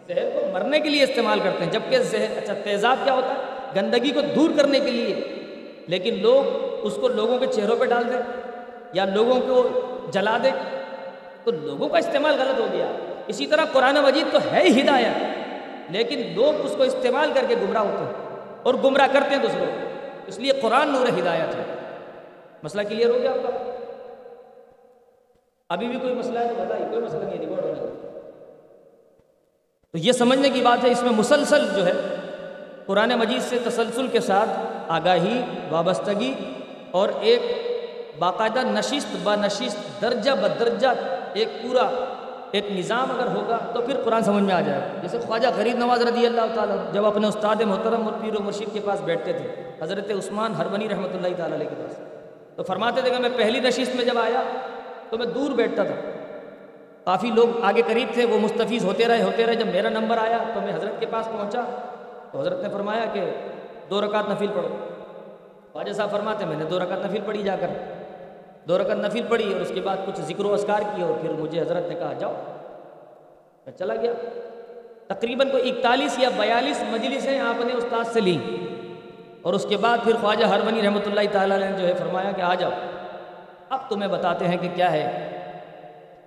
زہر 0.08 0.30
کو 0.30 0.52
مرنے 0.54 0.80
کے 0.80 0.90
لیے 0.90 1.04
استعمال 1.04 1.40
کرتے 1.44 1.66
ہیں۔ 1.66 1.72
جبکہ 1.72 1.98
زہر 1.98 2.38
اچھا 2.38 2.54
تیزاب 2.64 2.98
کیا 3.04 3.14
ہوتا 3.14 3.30
ہے؟ 3.30 3.72
گندگی 3.76 4.12
کو 4.12 4.22
دور 4.22 4.50
کرنے 4.58 4.80
کے 4.80 4.92
لیے۔ 4.92 5.16
لیکن 5.88 6.22
لوگ 6.22 6.44
اس 6.86 6.98
کو 7.02 7.08
لوگوں 7.08 7.40
کے 7.40 7.46
چہروں 7.48 7.76
پہ 7.76 7.86
ڈال 7.86 8.04
دیں 8.08 8.22
یا 8.94 9.06
لوگوں 9.06 9.40
کو 9.40 9.70
جلا 10.14 10.38
دیں۔ 10.44 10.52
تو 11.44 11.52
لوگوں 11.52 11.90
کا 11.90 11.98
استعمال 11.98 12.36
غلط 12.40 12.60
ہو 12.60 12.68
گیا۔ 12.74 12.88
اسی 13.28 13.48
طرح 13.48 13.66
قرآن 13.66 13.96
مجید 13.96 14.34
تو 14.34 14.40
ہے 14.52 14.64
ہی 14.64 14.82
ہدایت۔ 14.82 15.41
لیکن 15.92 16.34
لوگ 16.36 16.66
اس 16.66 16.74
کو 16.78 16.84
استعمال 16.84 17.32
کر 17.34 17.46
کے 17.48 17.56
گمراہ 17.62 17.82
ہوتے 17.82 18.04
ہیں 18.04 18.14
اور 18.64 18.74
گمراہ 18.74 19.08
کرتے 19.14 19.36
ہیں 19.36 19.42
دوسروں 19.42 19.66
اس 20.28 20.40
لیے 20.40 20.52
قرآن 20.52 20.90
نور 20.90 21.08
ہدایت 21.08 21.56
ہے۔ 21.56 21.64
مسئلہ 22.64 22.82
کلیئر 22.82 23.10
ہو 23.10 23.20
گیا 23.22 23.32
آپ 23.32 23.44
کا؟ 23.44 23.50
ابھی 25.70 25.88
بھی 25.88 26.00
کوئی 26.00 26.14
مسئلہ 26.14 26.40
ہے 26.40 26.48
تو 26.48 26.64
بتائیے، 26.66 26.86
کوئی 26.92 27.02
مسئلہ 27.02 27.24
نہیں 27.24 27.40
ریکارڈ 27.40 27.66
ہونے 27.66 28.10
تو 29.92 29.98
یہ 29.98 30.12
سمجھنے 30.12 30.50
کی 30.50 30.62
بات 30.62 30.86
ہے، 30.86 30.92
اس 30.92 31.04
میں 31.04 31.12
مسلسل 31.12 31.66
جو 31.76 31.86
ہے، 31.86 31.92
قرآن 32.86 33.10
مجید 33.10 33.42
سے 33.42 33.58
تسلسل 33.66 34.08
کے 34.08 34.20
ساتھ 34.20 34.50
آگاہی، 34.88 35.42
وابستگی 35.70 36.34
اور 36.92 37.10
ایک 37.22 37.42
باقاعدہ 38.20 38.60
نشست 38.60 39.16
ب 39.24 39.36
نشست 39.36 40.02
درجہ 40.02 40.32
بدرجہ 40.32 40.88
ایک 41.34 41.48
پورا 41.64 41.90
ایک 42.52 42.72
نظام 42.72 43.12
اگر 43.12 43.28
ہوگا 43.28 43.58
تو 43.74 43.82
پھر 43.82 43.98
قرآن 44.04 44.24
سمجھ 44.24 44.44
میں 44.44 44.54
آ 44.54 44.62
جائے 44.62 44.80
گا۔ 44.80 45.02
جیسے 45.02 45.20
خواجہ 45.20 45.48
غریب 45.56 45.78
نواز 45.78 46.02
رضی 46.02 46.26
اللہ 46.26 46.54
تعالیٰ 46.56 46.76
جب 46.94 47.06
اپنے 47.06 47.28
استاد 47.28 47.62
محترم 47.62 48.04
اور 48.04 48.14
پیر 48.22 48.40
و 48.40 48.44
مرشید 48.44 48.74
کے 48.74 48.80
پاس 48.86 49.02
بیٹھتے 49.02 49.34
تھے، 49.34 49.48
حضرت 49.82 50.12
عثمان 50.12 50.56
ہربنی 50.56 50.90
رحمۃ 50.90 51.14
اللہ 51.14 51.36
تعالیٰ 51.38 51.58
علیہ 51.58 51.70
کے 51.70 51.76
پاس، 51.76 51.98
تو 52.56 52.64
فرماتے 52.64 53.02
تھے 53.02 53.10
کہ 53.10 53.20
میں 53.20 53.30
پہلی 53.38 53.60
نشست 53.60 53.96
میں 53.96 54.06
جب 54.06 54.18
آیا 54.18 54.42
تو 55.10 55.18
میں 55.18 55.26
دور 55.26 55.52
بیٹھتا 55.52 55.84
تھا۔ 55.84 55.96
کافی 57.06 57.32
لوگ 57.32 57.64
آگے 57.64 57.82
قریب 57.88 58.08
تھے، 58.14 58.26
وہ 58.26 58.40
مستفیض 58.40 58.86
ہوتے 58.86 59.08
رہے 59.08 59.22
ہوتے 59.24 59.46
رہے۔ 59.46 59.56
جب 59.56 59.68
میرا 59.68 59.90
نمبر 59.90 60.18
آیا 60.18 60.38
تو 60.54 60.62
میں 60.62 60.74
حضرت 60.74 61.00
کے 61.00 61.06
پاس 61.06 61.26
پہنچا 61.26 61.62
تو 62.32 62.40
حضرت 62.40 62.62
نے 62.62 62.70
فرمایا 62.70 63.06
کہ 63.14 63.26
دو 63.90 64.02
رکعت 64.02 64.30
نفیل 64.30 64.50
پڑھو۔ 64.54 64.70
خواجہ 65.72 65.94
صاحب 65.94 66.12
فرماتے 66.12 66.46
میں 66.46 66.58
نے 66.58 66.64
دو 66.64 66.80
رکعت 66.80 67.06
نفیل 67.06 67.22
پڑھی 67.26 67.44
جا 67.44 67.56
کر۔ 67.56 67.68
دو 68.68 68.78
رکعت 68.78 68.98
نفیل 68.98 69.24
پڑھی 69.30 69.54
اور 69.54 69.62
اس 69.62 69.72
کے 69.74 69.82
بعد 69.82 69.98
کچھ 70.06 70.22
ذکر 70.22 70.46
و 70.46 70.54
اسکار 70.54 70.82
کیا 70.96 71.06
اور 71.06 71.14
پھر 71.22 71.30
مجھے 71.30 71.62
حضرت 71.62 71.88
نے 71.88 71.96
کہا، 71.96 72.14
جاؤ۔ 72.14 72.34
میں 73.66 73.78
چلا 73.78 73.96
گیا۔ 73.96 74.14
تقریباً 75.08 75.50
کوئی 75.50 75.70
اکتالیس 75.70 76.20
یا 76.20 76.30
بیالیس 76.38 76.84
مجلسیں 76.90 77.40
آپ 77.40 77.66
نے 77.66 77.74
استاد 77.74 78.04
سے 78.14 78.20
لیں۔ 78.20 78.38
اور 79.42 79.54
اس 79.54 79.66
کے 79.70 79.78
بعد 79.78 79.98
پھر 80.04 80.14
خواجہ 80.22 80.46
ہربنی 80.46 80.82
رحمۃ 80.82 81.02
اللہ 81.06 81.20
تعالیٰ 81.32 81.60
نے 81.60 81.72
جو 81.78 81.88
ہے 81.88 81.94
فرمایا 81.94 82.32
کہ 82.32 82.42
آ 82.42 82.56
جاؤ۔ 82.56 82.72
اب 83.70 83.80
تمہیں 83.90 84.10
بتاتے 84.10 84.48
ہیں 84.48 84.58
کہ 84.58 84.70
کیا 84.76 84.92
ہے۔ 84.92 85.28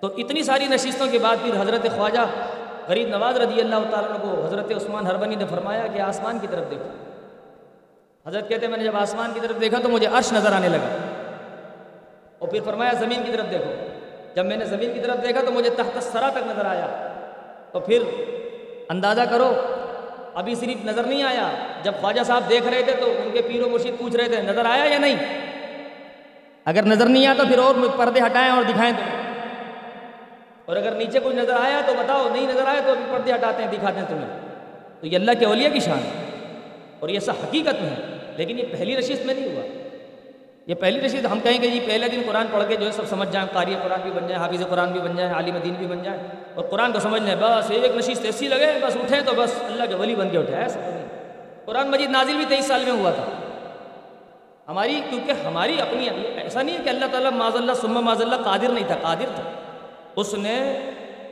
تو 0.01 0.07
اتنی 0.17 0.43
ساری 0.43 0.67
نشستوں 0.67 1.07
کے 1.07 1.19
بعد 1.19 1.37
پھر 1.43 1.61
حضرت 1.61 1.87
خواجہ 1.97 2.21
غریب 2.89 3.09
نواز 3.09 3.37
رضی 3.37 3.61
اللہ 3.61 3.77
تعالیٰ 3.91 4.21
کو 4.21 4.45
حضرت 4.47 4.73
عثمان 4.77 5.07
ہربنی 5.07 5.35
نے 5.35 5.45
فرمایا 5.47 5.87
کہ 5.87 6.01
آسمان 6.01 6.39
کی 6.39 6.47
طرف 6.51 6.71
دیکھو۔ 6.71 6.89
حضرت 8.27 8.49
کہتے 8.49 8.61
ہیں، 8.61 8.71
میں 8.71 8.79
نے 8.79 8.85
جب 8.85 8.97
آسمان 8.97 9.31
کی 9.35 9.41
طرف 9.41 9.61
دیکھا 9.61 9.79
تو 9.83 9.89
مجھے 9.89 10.07
عرش 10.07 10.33
نظر 10.33 10.53
آنے 10.53 10.69
لگا۔ 10.69 11.04
اور 12.45 12.53
پھر 12.53 12.61
فرمایا، 12.65 12.93
زمین 12.93 13.23
کی 13.27 13.33
طرف 13.33 13.51
دیکھو۔ 13.51 13.75
جب 14.35 14.47
میں 14.47 14.57
نے 14.57 14.65
زمین 14.65 14.95
کی 14.95 15.01
طرف 15.01 15.23
دیکھا 15.23 15.41
تو 15.47 15.53
مجھے 15.53 15.71
تحت 15.71 16.03
سرا 16.03 16.31
تک 16.31 16.39
نظر 16.47 16.65
آیا۔ 16.65 16.87
تو 17.73 17.81
پھر 17.81 18.03
اندازہ 18.89 19.21
کرو، 19.31 19.61
ابھی 20.35 20.55
صرف 20.55 20.85
نظر 20.85 21.03
نہیں 21.05 21.23
آیا۔ 21.23 21.49
جب 21.83 21.93
خواجہ 22.01 22.21
صاحب 22.23 22.43
دیکھ 22.51 22.69
رہے 22.69 22.83
تھے 22.83 22.93
تو 23.01 23.07
ان 23.25 23.31
کے 23.33 23.43
پیر 23.43 23.63
و 23.63 23.69
مرشید 23.69 23.99
پوچھ 23.99 24.17
رہے 24.17 24.29
تھے، 24.29 24.43
نظر 24.43 24.65
آیا 24.65 24.85
یا 24.85 24.99
نہیں؟ 24.99 25.17
اگر 26.65 26.83
نظر 26.83 27.07
نہیں 27.07 27.27
آیا 27.27 27.35
تو 27.39 27.45
پھر 27.49 27.59
اور 27.59 27.75
پردے 27.97 28.21
ہٹائیں 28.21 28.51
اور 28.51 28.63
دکھائیں 28.63 28.93
تو۔ 28.93 29.33
اور 30.65 30.77
اگر 30.77 30.91
نیچے 30.91 31.19
کچھ 31.25 31.35
نظر 31.35 31.53
آیا 31.53 31.81
تو 31.87 31.93
بتاؤ، 31.99 32.29
نہیں 32.35 32.47
نظر 32.47 32.65
آیا 32.67 32.81
تو 32.85 32.91
ابھی 32.91 33.05
پردے 33.11 33.33
ہٹاتے 33.33 33.63
ہیں، 33.63 33.71
دکھاتے 33.71 33.99
ہیں 33.99 34.07
تمہیں۔ 34.09 34.39
تو 35.01 35.07
یہ 35.07 35.17
اللہ 35.17 35.31
کے 35.39 35.45
اولیاء 35.45 35.71
کی 35.71 35.81
شان 35.81 35.99
ہے 35.99 36.25
اور 37.01 37.09
یہ 37.09 37.19
سب 37.19 37.33
حقیقت 37.43 37.83
میں 37.83 37.91
ہے۔ 37.91 38.17
لیکن 38.37 38.59
یہ 38.59 38.65
پہلی 38.71 38.97
نشست 38.97 39.27
میں 39.27 39.35
نہیں 39.35 39.57
ہوا۔ 39.57 39.74
یہ 40.67 40.75
پہلی 40.75 41.01
نشست 41.01 41.27
ہم 41.33 41.41
کہیں 41.41 41.63
گے 41.63 41.67
جی 41.67 41.81
پہلے 41.87 42.09
دن 42.09 42.23
قرآن 42.27 42.47
پڑھ 42.53 42.63
کے 42.69 42.77
جو 42.77 42.87
ہے 42.87 42.93
سب 42.93 43.07
سمجھ 43.07 43.29
جائیں، 43.33 43.49
قاری 43.53 43.75
قرآن 43.83 44.01
بھی 44.03 44.11
بن 44.11 44.27
جائیں، 44.29 44.45
حافظ 44.45 44.67
قرآن 44.71 44.93
بھی 44.93 45.01
بن 45.01 45.17
جائیں، 45.17 45.35
عالم 45.35 45.57
دین 45.65 45.75
بھی 45.75 45.87
بن 45.87 46.03
جائیں 46.03 46.21
اور 46.55 46.65
قرآن 46.65 46.93
کو 46.93 47.01
سمجھ 47.01 47.23
لیں 47.23 47.35
بس 47.41 47.71
ایک 47.71 47.97
نشست 47.97 48.25
ایسی 48.25 48.49
لگے، 48.49 48.79
بس 48.83 48.97
اٹھیں 48.97 49.21
تو 49.27 49.33
بس 49.37 49.55
اللہ 49.67 49.85
کے 49.89 49.95
ولی 49.95 50.15
بن 50.15 50.31
کے 50.31 50.39
اٹھے 50.39 50.55
ایسا 50.55 50.81
نہیں۔ 50.81 51.07
قرآن 51.65 51.91
مجید 51.91 52.11
نازل 52.11 52.37
بھی 52.37 52.45
تیئیس 52.49 52.67
سال 52.67 52.85
میں 52.85 52.93
ہوا 52.93 53.11
تھا۔ 53.11 53.25
ہماری، 54.69 55.01
کیونکہ 55.11 55.33
ہماری 55.47 55.81
اپنی، 55.81 56.09
ایسا 56.37 56.63
نہیں 56.63 56.79
ہے 56.79 56.85
کہ 56.85 56.89
اللہ 56.89 57.05
تعالیٰ 57.11 57.33
معذ 57.33 57.57
اللہ 57.57 57.73
سما 57.73 58.01
معذ 58.01 58.23
اللہ 58.23 58.37
قادر 58.37 58.69
نہیں 58.69 58.87
تھا، 58.87 58.97
قادر 59.03 59.27
تھا۔ 59.35 59.43
اس 60.17 60.35
نے 60.35 60.79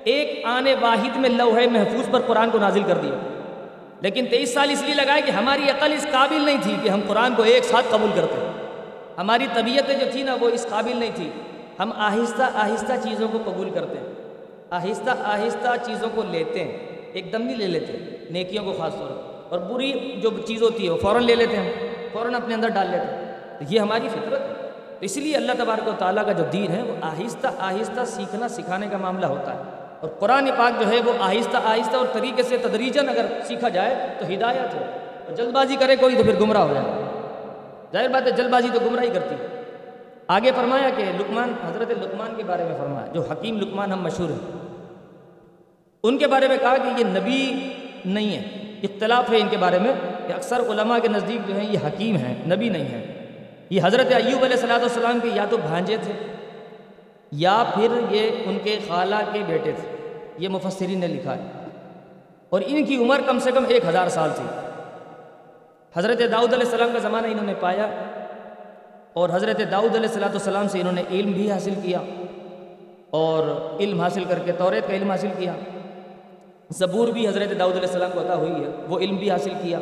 ایک 0.04 0.40
آنے 0.44 0.74
واحد 0.80 1.16
میں 1.16 1.30
لوہے 1.30 1.66
محفوظ 1.66 2.10
پر 2.10 2.20
قرآن 2.26 2.50
کو 2.50 2.58
نازل 2.58 2.82
کر 2.86 2.94
دیا۔ 2.94 3.14
لیکن 4.00 4.26
تیئیس 4.30 4.54
سال 4.54 4.70
اس 4.70 4.82
لیے 4.82 4.94
لگائے 4.94 5.22
کہ 5.22 5.30
ہماری 5.30 5.70
عقل 5.70 5.92
اس 5.92 6.06
قابل 6.12 6.40
نہیں 6.40 6.58
تھی 6.62 6.76
کہ 6.82 6.88
ہم 6.88 7.00
قرآن 7.08 7.34
کو 7.34 7.42
ایک 7.42 7.64
ساتھ 7.64 7.86
قبول 7.90 8.10
کرتے۔ 8.14 8.46
ہیں 8.46 8.51
ہماری 9.18 9.46
طبیعتیں 9.54 9.98
جو 9.98 10.06
تھی 10.12 10.22
نا 10.22 10.36
وہ 10.40 10.48
اس 10.48 10.66
قابل 10.68 10.96
نہیں 10.96 11.10
تھی۔ 11.14 11.30
ہم 11.78 11.90
آہستہ 11.96 12.42
آہستہ 12.42 12.92
چیزوں 13.02 13.28
کو 13.32 13.38
قبول 13.44 13.70
کرتے 13.70 13.98
ہیں۔ 13.98 14.06
آہستہ 14.70 15.10
آہستہ 15.24 15.68
چیزوں 15.82 16.08
کو 16.14 16.22
لیتے 16.30 16.64
ہیں۔ 16.64 16.78
ایک 17.12 17.32
دم 17.32 17.42
نہیں 17.42 17.56
لے 17.56 17.66
لیتے، 17.66 17.92
نیکیوں 18.30 18.64
کو 18.64 18.72
خاص 18.72 18.92
طور 18.92 19.10
پر۔ 19.10 19.32
اور 19.48 19.58
بری 19.58 19.92
جو 20.22 20.30
چیز 20.46 20.62
ہوتی 20.62 20.86
ہے 20.86 20.90
وہ 20.90 20.96
فوراً 20.96 21.24
لے 21.24 21.34
لیتے 21.34 21.56
ہیں 21.56 21.72
فوراً 22.12 22.34
اپنے 22.34 22.54
اندر 22.54 22.68
ڈال 22.68 22.90
لیتے 22.90 23.06
ہیں۔ 23.06 23.38
تو 23.58 23.64
یہ 23.68 23.80
ہماری 23.80 24.08
فطرت 24.08 24.40
ہے۔ 24.40 24.70
اس 25.00 25.16
لیے 25.16 25.36
اللہ 25.36 25.52
تبارک 25.58 25.88
و 25.88 25.92
تعالیٰ 25.98 26.26
کا 26.26 26.32
جو 26.32 26.44
دین 26.52 26.70
ہے 26.72 26.82
وہ 26.82 26.94
آہستہ 27.00 27.48
آہستہ 27.58 28.00
سیکھنا، 28.06 28.48
سکھانے 28.48 28.86
کا 28.90 28.96
معاملہ 28.96 29.26
ہوتا 29.26 29.54
ہے۔ 29.54 29.58
اور 30.00 30.08
قرآن 30.08 30.48
پاک 30.56 30.80
جو 30.80 30.88
ہے 30.88 31.00
وہ 31.04 31.12
آہستہ 31.20 31.56
آہستہ 31.56 31.96
اور 31.96 32.06
طریقے 32.12 32.42
سے 32.42 32.56
تدریجن 32.56 33.08
اگر 33.08 33.26
سیکھا 33.46 33.68
جائے 33.68 34.06
تو 34.18 34.26
ہدایت 34.26 34.74
ہے۔ 34.74 34.98
اور 35.26 35.32
جلد 35.32 35.52
بازی 35.52 35.76
کرے 35.76 35.96
کوئی 35.96 36.16
تو 36.16 36.24
پھر 36.24 36.40
گمراہ 36.40 36.62
ہو 36.62 36.74
جائے۔ 36.74 37.01
ظاہر 37.92 38.08
بات 38.08 38.26
ہے 38.26 38.30
جلد 38.30 38.50
بازی 38.50 38.68
تو 38.72 38.80
گمراہی 38.86 39.10
کرتی 39.14 39.34
ہے۔ 39.34 39.62
آگے 40.26 40.50
فرمایا 40.56 40.90
کہ 40.96 41.04
لکمان 41.04 41.52
حضرت 41.66 41.90
لکمان 41.90 42.34
کے 42.36 42.42
بارے 42.42 42.64
میں 42.64 42.76
فرمایا، 42.78 43.06
جو 43.12 43.22
حکیم 43.22 43.60
لکمان 43.60 43.92
ہم 43.92 44.02
مشہور 44.02 44.30
ہیں، 44.30 44.58
ان 46.02 46.18
کے 46.18 46.26
بارے 46.26 46.48
میں 46.48 46.56
کہا 46.60 46.76
کہ 46.76 47.00
یہ 47.00 47.04
نبی 47.04 47.70
نہیں 48.04 48.36
ہے، 48.36 48.42
اختلاف 48.82 49.32
ہے 49.32 49.36
ان 49.36 49.48
کے 49.50 49.56
بارے 49.56 49.78
میں 49.78 49.92
کہ 50.26 50.32
اکثر 50.32 50.60
علماء 50.60 50.98
کے 50.98 51.08
نزدیک 51.08 51.48
جو 51.48 51.54
ہیں 51.54 51.72
یہ 51.72 51.78
حکیم 51.86 52.16
ہیں، 52.16 52.34
نبی 52.46 52.68
نہیں 52.68 52.84
ہے 52.84 53.26
یہ 53.70 53.80
حضرت 53.84 54.06
ایوب 54.06 54.44
علیہ 54.44 54.56
السلاۃ 54.56 54.78
والسلام 54.78 55.18
کے 55.22 55.28
یا 55.34 55.44
تو 55.50 55.56
بھانجے 55.56 55.96
تھے، 56.02 56.12
یا 57.32 57.64
پھر 57.74 57.88
یہ 58.10 58.30
ان 58.46 58.58
کے 58.64 58.78
خالہ 58.88 59.16
کے 59.32 59.38
بیٹے 59.46 59.72
تھے۔ 59.72 60.18
یہ 60.38 60.48
مفسرین 60.48 61.00
نے 61.00 61.06
لکھا 61.06 61.36
ہے۔ 61.36 61.68
اور 62.48 62.60
ان 62.66 62.84
کی 62.84 62.96
عمر 62.96 63.20
کم 63.26 63.38
سے 63.38 63.52
کم 63.52 63.64
ایک 63.68 63.84
ہزار 63.88 64.08
سال 64.08 64.30
تھی۔ 64.36 64.71
حضرت 65.96 66.18
داؤد 66.18 66.52
علیہ 66.52 66.64
السلام 66.64 66.90
کا 66.92 66.98
زمانہ 66.98 67.26
انہوں 67.26 67.46
نے 67.46 67.54
پایا 67.60 67.86
اور 69.12 69.28
حضرت 69.32 69.60
داؤد 69.70 69.96
علیہ 69.96 70.08
السلاۃ 70.08 70.28
والسلام 70.28 70.68
سے 70.68 70.80
انہوں 70.80 70.92
نے 70.92 71.02
علم 71.10 71.32
بھی 71.32 71.50
حاصل 71.50 71.74
کیا 71.82 71.98
اور 73.10 73.46
علم 73.80 74.00
حاصل 74.00 74.24
کر 74.24 74.38
کے 74.38 74.52
توریت 74.52 74.88
کا 74.88 74.94
علم 74.94 75.10
حاصل 75.10 75.28
کیا۔ 75.38 75.54
زبور 76.70 77.08
بھی 77.08 77.28
حضرت 77.28 77.58
داؤد 77.58 77.72
علیہ 77.72 77.86
السلام 77.86 78.10
کو 78.14 78.20
عطا 78.20 78.34
ہوئی 78.34 78.64
ہے، 78.64 78.70
وہ 78.88 78.98
علم 78.98 79.16
بھی 79.16 79.30
حاصل 79.30 79.52
کیا۔ 79.62 79.78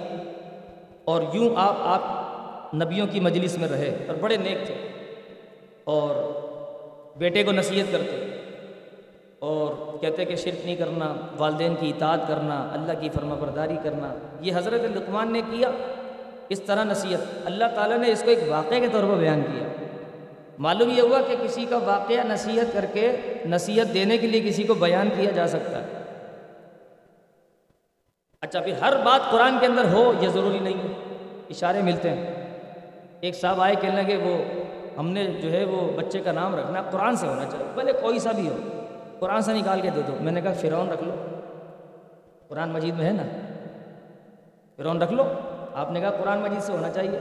اور 1.04 1.22
یوں 1.32 1.54
آپ 1.56 1.74
آپ 1.78 2.74
نبیوں 2.74 3.06
کی 3.06 3.20
مجلس 3.20 3.58
میں 3.58 3.68
رہے 3.68 4.04
اور 4.08 4.16
بڑے 4.16 4.36
نیک 4.36 4.66
تھے 4.66 4.74
اور 5.84 6.14
بیٹے 7.16 7.42
کو 7.42 7.52
نصیحت 7.52 7.92
کرتے 7.92 8.40
اور 9.38 9.98
کہتے 9.98 10.24
کہ 10.24 10.36
شرک 10.36 10.64
نہیں 10.64 10.76
کرنا، 10.76 11.14
والدین 11.38 11.74
کی 11.80 11.88
اطاعت 11.88 12.28
کرنا، 12.28 12.68
اللہ 12.72 12.92
کی 13.00 13.08
فرما 13.08 13.34
برداری 13.34 13.76
کرنا، 13.82 14.14
یہ 14.40 14.52
حضرت 14.56 14.80
لقمان 14.96 15.32
نے 15.32 15.40
کیا۔ 15.50 15.70
اس 16.50 16.61
طرح 16.61 16.85
نصیحت۔ 16.85 17.19
اللہ 17.45 17.64
تعالیٰ 17.75 17.99
نے 17.99 18.12
اس 18.12 18.23
کو 18.23 18.30
ایک 18.30 18.38
واقعے 18.49 18.80
کے 18.80 18.88
طور 18.92 19.04
پر 19.04 19.14
بیان 19.14 19.42
کیا۔ 19.42 19.85
معلوم 20.59 20.90
یہ 20.90 21.02
ہوا 21.02 21.19
کہ 21.28 21.37
کسی 21.45 21.64
کا 21.64 21.76
واقعہ 21.76 22.26
نصیحت 22.26 22.73
کر 22.73 22.85
کے 22.92 23.16
نصیحت 23.47 23.95
دینے 23.95 24.19
کے 24.19 24.26
لیے 24.26 24.40
کسی 24.40 24.62
کو 24.62 24.75
بیان 24.75 25.09
کیا 25.16 25.30
جا 25.30 25.47
سکتا 25.47 25.83
ہے۔ 25.83 25.87
اچھا 28.40 28.61
پھر 28.61 28.73
ہر 28.73 28.92
بات 29.04 29.30
قرآن 29.30 29.59
کے 29.61 29.66
اندر 29.66 29.85
ہو، 29.85 30.12
یہ 30.21 30.28
ضروری 30.28 30.59
نہیں 30.59 30.75
ہے۔ 30.75 31.14
اشارے 31.50 31.83
ملتے 31.83 32.11
ہیں۔ 32.11 32.26
ایک 33.21 33.35
صاحب 33.35 33.61
آئے، 33.61 33.75
کہنے 33.75 34.02
لگے، 34.02 34.16
وہ 34.16 34.38
ہم 34.99 35.09
نے 35.09 35.26
جو 35.26 35.52
ہے، 35.52 35.64
وہ 35.64 35.92
بچے 35.97 36.19
کا 36.19 36.33
نام 36.33 36.54
رکھنا 36.54 36.83
قرآن 36.83 37.16
سے 37.16 37.26
ہونا 37.26 37.45
چاہیے۔ 37.45 37.66
بھلے 37.75 37.92
کوئی 37.92 38.19
سا 38.19 38.33
بھی 38.33 38.49
ہو، 38.49 38.85
قرآن 39.19 39.40
سے 39.40 39.52
نکال 39.52 39.80
کے 39.80 39.90
دے 39.90 40.02
دو۔ 40.02 40.12
میں 40.21 40.33
نے 40.33 40.40
کہا، 40.40 40.52
فرعون 40.52 40.88
رکھ 40.88 41.04
لو۔ 41.04 41.14
قرآن 42.49 42.71
مجید 42.71 42.95
میں 42.95 43.07
ہے 43.07 43.12
نا۔ 43.12 43.23
فرعون 44.76 45.02
رکھ 45.02 45.12
لو۔ 45.12 45.25
آپ 45.80 45.90
نے 45.92 46.00
کہا 46.00 46.10
قرآن 46.10 46.40
مجید 46.40 46.62
سے 46.62 46.72
ہونا 46.72 46.90
چاہیے 46.90 47.18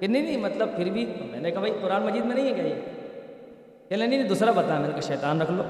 کہ 0.00 0.06
نہیں 0.06 0.22
نہیں 0.22 0.36
مطلب 0.36 0.76
پھر 0.76 0.90
بھی 0.90 1.04
میں 1.30 1.40
نے 1.40 1.50
کہا 1.50 1.60
بھائی 1.60 1.72
قرآن 1.82 2.02
مجید 2.02 2.24
میں 2.24 2.34
نہیں 2.34 2.46
ہے 2.46 2.54
کیا 2.54 2.64
یہ 2.64 2.80
کہ 3.88 3.96
نہیں 3.96 4.08
نہیں 4.08 4.28
دوسرا 4.28 4.50
بتا 4.50 4.78
میں 4.78 4.88
نے 4.88 4.92
کہا 4.92 5.06
شیطان 5.06 5.42
رکھ 5.42 5.50
لو 5.50 5.62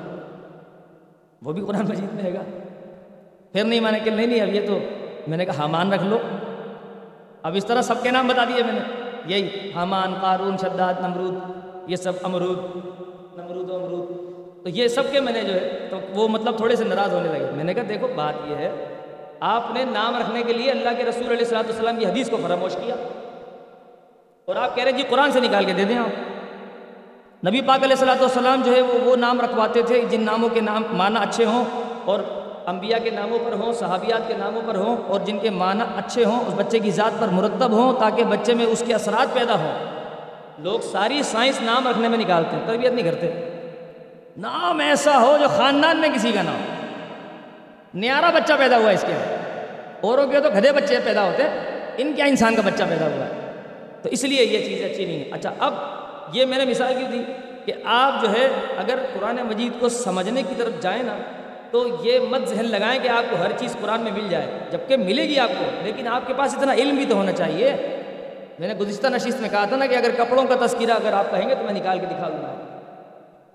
وہ 1.42 1.52
بھی 1.52 1.62
قرآن 1.66 1.86
مجید 1.88 2.12
میں 2.14 2.22
ہے 2.22 2.32
گا 2.34 2.42
پھر 3.52 3.64
نہیں 3.64 3.80
میں 3.80 3.92
نے 3.92 3.98
کہ 4.04 4.10
نہیں 4.10 4.26
نہیں 4.26 4.40
اب 4.40 4.54
یہ 4.54 4.66
تو 4.66 4.78
میں 5.28 5.36
نے 5.36 5.44
کہا 5.44 5.54
حامان 5.58 5.92
رکھ 5.92 6.02
لو 6.02 6.18
اب 7.42 7.56
اس 7.56 7.64
طرح 7.64 7.82
سب 7.82 8.02
کے 8.02 8.10
نام 8.10 8.28
بتا 8.28 8.44
دیے 8.44 8.62
میں 8.62 8.72
نے 8.72 8.80
یہی 9.26 9.70
حامان 9.74 10.14
قارون 10.20 10.56
شداد 10.56 11.00
نمرود 11.00 11.90
یہ 11.90 11.96
سب 11.96 12.12
امرود 12.22 12.58
نمرود 13.36 13.70
و 13.70 13.76
امرود 13.76 14.62
تو 14.64 14.68
یہ 14.68 14.88
سب 14.88 15.12
کے 15.12 15.20
میں 15.20 15.32
نے 15.32 15.42
جو 15.42 15.54
ہے 15.54 15.86
تو 15.90 15.98
وہ 16.14 16.28
مطلب 16.28 16.56
تھوڑے 16.56 16.76
سے 16.76 16.84
ناراض 16.84 17.12
ہونے 17.12 17.28
لگے 17.28 17.50
میں 17.54 17.64
نے 17.64 17.74
کہا 17.74 17.82
دیکھو 17.88 18.08
بات 18.14 18.34
یہ 18.48 18.56
ہے 18.56 18.93
آپ 19.40 19.70
نے 19.74 19.84
نام 19.84 20.16
رکھنے 20.16 20.42
کے 20.42 20.52
لیے 20.52 20.70
اللہ 20.70 20.88
کے 20.96 21.04
رسول 21.04 21.26
علیہ 21.26 21.38
السلاۃ 21.38 21.62
والسلام 21.62 21.96
کی 21.96 22.06
حدیث 22.06 22.30
کو 22.30 22.36
فراموش 22.42 22.76
کیا 22.76 22.94
اور 24.44 24.56
آپ 24.56 24.76
کہہ 24.76 24.84
رہے 24.84 24.90
ہیں 24.90 24.98
جی 24.98 25.04
قرآن 25.08 25.32
سے 25.32 25.40
نکال 25.40 25.64
کے 25.64 25.72
دے 25.72 25.84
دیں 25.84 25.98
آپ۔ 25.98 27.46
نبی 27.46 27.60
پاک 27.60 27.82
علیہ 27.82 27.96
السلاۃ 27.98 28.20
والسلام 28.20 28.62
جو 28.64 28.74
ہے 28.74 28.80
وہ 28.80 28.98
وہ 29.04 29.16
نام 29.16 29.40
رکھواتے 29.40 29.82
تھے، 29.82 30.04
جن 30.10 30.22
ناموں 30.22 30.48
کے 30.48 30.60
نام 30.60 30.82
معنی 30.90 31.16
اچھے 31.22 31.44
ہوں 31.44 31.64
اور 32.04 32.20
انبیاء 32.66 32.98
کے 33.04 33.10
ناموں 33.10 33.38
پر 33.44 33.52
ہوں، 33.52 33.72
صحابیات 33.72 34.28
کے 34.28 34.34
ناموں 34.34 34.62
پر 34.66 34.74
ہوں 34.74 34.96
اور 35.08 35.20
جن 35.20 35.38
کے 35.38 35.50
معنی 35.50 35.84
اچھے 35.96 36.24
ہوں، 36.24 36.44
اس 36.48 36.54
بچے 36.54 36.78
کی 36.78 36.90
ذات 36.90 37.20
پر 37.20 37.28
مرتب 37.28 37.72
ہوں 37.72 37.92
تاکہ 38.00 38.24
بچے 38.24 38.54
میں 38.54 38.66
اس 38.66 38.82
کے 38.86 38.94
اثرات 38.94 39.34
پیدا 39.34 39.54
ہوں۔ 39.54 39.74
لوگ 40.58 40.80
ساری 40.80 41.22
سائنس 41.22 41.60
نام 41.62 41.88
رکھنے 41.88 42.08
میں 42.08 42.18
نکالتے 42.18 42.56
ہیں، 42.56 42.66
تربیت 42.66 42.92
نہیں 42.92 43.10
کرتے۔ 43.10 43.32
نام 44.36 44.80
ایسا 44.80 45.20
ہو 45.20 45.36
جو 45.40 45.48
خاندان 45.56 46.00
میں 46.00 46.08
کسی 46.08 46.32
کا 46.32 46.42
نام 46.42 46.73
نیارا 47.94 48.30
بچہ 48.30 48.52
پیدا 48.58 48.78
ہوا 48.78 48.90
اس 48.90 49.04
کے 49.06 49.12
اوروں 50.00 50.26
کے 50.26 50.40
تو 50.40 50.48
گھدے 50.50 50.72
بچے 50.72 50.98
پیدا 51.04 51.22
ہوتے، 51.22 51.42
ان 51.96 52.12
کیا 52.16 52.24
انسان 52.24 52.56
کا 52.56 52.62
بچہ 52.64 52.82
پیدا 52.88 53.06
ہوا 53.06 53.24
ہے؟ 53.24 53.52
تو 54.02 54.08
اس 54.08 54.24
لیے 54.24 54.44
یہ 54.44 54.64
چیزیں 54.64 54.90
اچھی 54.90 55.04
نہیں 55.04 55.18
ہیں 55.18 55.32
اچھا 55.32 55.52
اب 55.58 55.74
یہ 56.32 56.46
میں 56.46 56.58
نے 56.58 56.64
مثال 56.64 56.94
کی 56.98 57.04
تھی 57.10 57.24
کہ 57.64 57.72
آپ 57.84 58.22
جو 58.22 58.30
ہے، 58.30 58.48
اگر 58.78 58.98
قرآن 59.14 59.36
مجید 59.36 59.80
کو 59.80 59.88
سمجھنے 59.88 60.42
کی 60.42 60.54
طرف 60.58 60.82
جائیں 60.82 61.02
نا، 61.02 61.16
تو 61.70 61.86
یہ 62.04 62.18
مت 62.30 62.48
ذہن 62.48 62.64
لگائیں 62.64 63.00
کہ 63.02 63.08
آپ 63.08 63.24
کو 63.30 63.36
ہر 63.36 63.50
چیز 63.58 63.76
قرآن 63.80 64.00
میں 64.00 64.12
مل 64.12 64.28
جائے، 64.30 64.46
جبکہ 64.70 64.96
ملے 64.96 65.22
گی 65.22 65.38
آپ 65.38 65.48
کو۔ 65.48 65.64
لیکن 65.82 66.08
آپ 66.08 66.26
کے 66.26 66.34
پاس 66.36 66.54
اتنا 66.56 66.72
علم 66.72 66.96
بھی 66.96 67.04
تو 67.08 67.14
ہونا 67.14 67.32
چاہیے۔ 67.32 67.72
میں 68.58 68.68
نے 68.68 68.74
گزشتہ 68.74 69.06
نشست 69.06 69.40
میں 69.40 69.48
کہا 69.48 69.64
تھا 69.64 69.76
نا 69.76 69.86
کہ 69.86 69.94
اگر 69.94 70.10
کپڑوں 70.18 70.44
کا 70.44 70.66
تذکرہ 70.66 70.90
اگر 70.90 71.12
آپ 71.12 71.30
کہیں 71.30 71.48
گے 71.48 71.54
تو 71.54 71.64
میں 71.64 71.74
نکال 71.74 71.98
کے 71.98 72.06
دکھا 72.06 72.28
دوں 72.28 72.42
گا۔ 72.42 72.80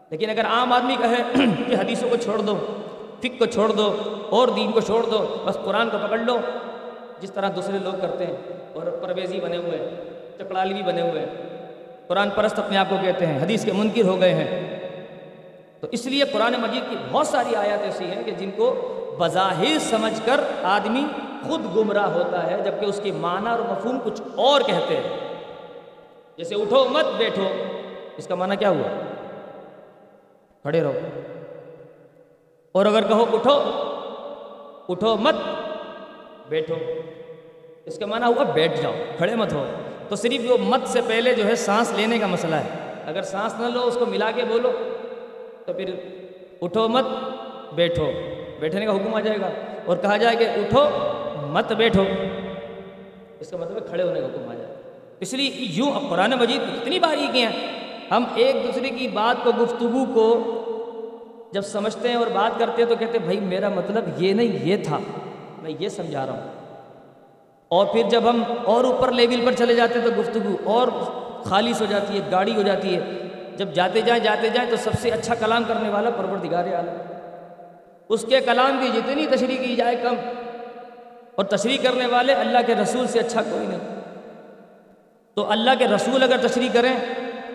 لیکن 0.10 0.30
اگر 0.30 0.46
عام 0.46 0.74
آدمی 0.74 0.96
کہے 0.96 1.46
کہ 1.68 1.76
حدیثوں 1.76 2.10
کو 2.10 2.16
چھوڑ 2.16 2.40
دو 2.40 2.79
فک 3.22 3.40
کو 3.40 3.46
چھوڑ 3.46 3.68
دو 3.72 3.94
اور 4.30 4.48
دین 4.48 4.72
کو 4.72 4.82
چھوڑ 4.82 5.02
دو، 5.04 5.26
بس 5.46 5.58
قرآن 5.66 5.90
کو 5.90 5.98
پکڑ 6.04 6.18
لو۔ 6.18 6.38
جس 7.22 7.32
طرح 7.32 7.50
دوسرے 7.56 7.78
لوگ 7.84 8.00
کرتے 8.02 8.26
ہیں، 8.26 8.36
اور 8.74 8.86
پرویزی 9.02 9.40
بنے 9.40 9.58
ہوئے 9.58 9.90
چکڑالوی 10.38 10.82
بنے 10.82 11.02
ہوئے 11.02 11.26
قرآن 12.08 12.30
پرست 12.30 12.60
اپنے 12.60 12.78
آپ 12.78 12.90
کو 12.90 12.96
کہتے 13.02 13.26
ہیں، 13.26 13.40
حدیث 13.40 13.66
کے 13.66 13.72
منکر 13.72 14.06
ہو 14.06 14.20
گئے 14.22 14.34
ہیں۔ 14.34 14.78
تو 15.80 15.88
اس 15.92 16.06
لیے 16.06 16.24
قرآن 16.24 16.54
مجید 16.62 16.90
کی 16.90 16.96
بہت 17.12 17.28
ساری 17.28 17.56
آیات 17.56 17.80
ایسی 17.80 18.06
ہیں 18.06 18.24
کہ 18.24 18.32
جن 18.32 18.50
کو 18.56 18.74
بظاہر 19.20 19.78
سمجھ 19.80 20.20
کر 20.26 20.40
آدمی 20.64 21.06
خود 21.48 21.66
گمراہ 21.76 22.10
ہوتا 22.14 22.52
ہے، 22.52 22.58
جبکہ 22.66 22.86
اس 22.86 23.00
کے 23.04 23.12
معنی 23.12 23.50
اور 23.50 23.60
مفہوم 23.60 24.00
کچھ 24.04 24.22
اور 24.36 24.62
کہتے 24.62 24.98
ہیں۔ 24.98 25.18
جیسے 26.38 26.56
اٹھو 26.56 26.86
مت 26.90 27.06
بیٹھو، 27.18 27.48
اس 28.18 28.28
کا 28.28 28.36
معنی 28.36 28.56
کیا 28.56 28.70
ہوا؟ 28.70 28.90
کھڑے 30.62 30.82
رہو۔ 30.82 31.00
اور 32.72 32.86
اگر 32.86 33.08
کہو 33.08 33.26
اٹھو 33.34 33.64
اٹھو 34.90 35.16
مت، 35.16 35.36
بیٹھو۔ 36.50 36.76
اس 37.86 38.00
کا 38.00 38.06
معنی 38.06 38.26
ہوا 38.26 38.44
بیٹھ 38.44 38.82
جاؤ، 38.82 38.92
کھڑے 39.18 39.36
مت 39.36 39.54
ہو۔ 39.54 39.66
تو 40.10 40.16
صرف 40.16 40.52
وہ 40.52 40.58
مت 40.62 40.88
سے 40.88 41.02
پہلے 41.08 41.34
جو 41.34 41.46
ہے 41.46 41.56
سانس 41.56 41.92
لینے 41.96 42.20
کا 42.20 42.28
مسئلہ 42.28 42.56
ہے۔ 42.56 42.94
اگر 43.06 43.22
سانس 43.22 43.56
نہ 43.60 43.68
لو، 43.68 43.84
اس 43.84 43.98
کو 44.00 44.06
ملا 44.06 44.32
کے 44.32 44.44
بولو۔ 44.44 44.72
تو 45.66 45.74
پھر 45.74 45.96
اٹھو 46.62 46.88
مت، 46.88 47.06
بیٹھو۔ 47.74 48.12
بیٹھنے 48.60 48.86
کا 48.86 48.92
حکم 48.92 49.16
آ 49.16 49.20
جائے 49.20 49.40
گا۔ 49.42 49.50
اور 49.86 49.98
کہا 49.98 50.18
جائے 50.18 50.36
کہ 50.36 50.44
اٹھو 50.44 50.84
مت، 51.42 51.72
بیٹھو۔ 51.72 52.04
اس 53.40 53.50
کا 53.50 53.58
مطلب 53.58 53.88
کھڑے 53.88 54.04
ہونے 54.04 54.20
کا 54.20 54.26
حکم 54.26 54.50
آ 54.50 54.54
جائے۔ 54.54 54.76
اس 55.20 55.34
لیے 55.34 55.52
یوں 55.56 55.92
اب 55.92 56.10
قرآن 56.10 56.32
مجید 56.32 56.62
کتنی 56.62 57.00
باریکی 57.00 57.42
ہیں۔ 57.42 57.68
ہم 58.12 58.24
ایک 58.36 58.56
دوسرے 58.56 58.90
کی 58.90 59.08
بات 59.08 59.44
کو، 59.44 59.52
گفتگو 59.64 60.06
کو 60.14 60.56
جب 61.52 61.62
سمجھتے 61.62 62.10
ہیں 62.10 62.16
اور 62.16 62.28
بات 62.28 62.60
کرتے 62.60 62.82
ہیں 62.82 62.90
تو 62.90 62.96
کہتے 62.96 63.18
ہیں، 63.18 63.26
بھائی، 63.26 63.40
میرا 63.40 63.70
مطلب 63.70 64.24
یہ 64.24 64.34
نہیں، 64.34 64.48
یہ 64.48 64.84
تھا۔ 64.84 65.00
میں 65.62 65.72
یہ 65.80 65.90
سمجھا 65.90 66.26
رہا 66.26 66.34
ہوں۔ 66.34 66.52
اور 67.68 67.86
پھر 67.86 68.04
جب 68.10 68.30
ہم 68.30 68.44
اور 68.66 68.84
اوپر 68.84 69.12
لیول 69.12 69.46
پر 69.46 69.52
چلے 69.54 69.76
جاتے 69.76 70.00
ہیں 70.00 70.06
تو 70.06 70.22
گفتگو 70.22 70.70
اور 70.70 70.88
خالص 71.44 71.82
ہو 71.82 71.86
جاتی 71.90 72.20
ہے، 72.20 72.32
گاڑی 72.32 72.56
ہو 72.56 72.62
جاتی 72.62 72.96
ہے۔ 72.96 73.02
جب 73.58 73.74
جاتے 73.74 74.02
جائیں 74.02 74.24
جاتے 74.24 74.50
جائیں 74.50 74.70
تو 74.70 74.76
سب 74.76 74.92
سے 75.02 75.10
اچھا 75.10 75.36
کلام 75.36 75.64
کرنے 75.68 75.90
والا 75.90 76.10
پروردگار 76.10 76.64
عالم۔ 76.74 77.02
اس 78.10 78.26
کے 78.30 78.40
کلام 78.40 78.80
کی 78.82 78.90
جتنی 78.96 79.26
تشریح 79.26 79.58
کی 79.58 79.76
جائے، 79.76 79.96
کم۔ 79.96 80.16
اور 81.36 81.46
تشریح 81.46 81.78
کرنے 81.84 82.06
والے 82.06 82.34
اللہ 82.34 82.58
کے 82.68 82.76
رسول 82.76 83.08
سے 83.08 83.20
اچھا 83.20 83.42
کوئی 83.42 83.68
نہیں۔ 83.68 84.00
تو 85.34 85.52
اللہ 85.52 85.72
کے 85.80 85.88
رسول 85.88 86.24
اگر 86.24 86.48
تشریح 86.48 86.70
کریں 86.74 86.96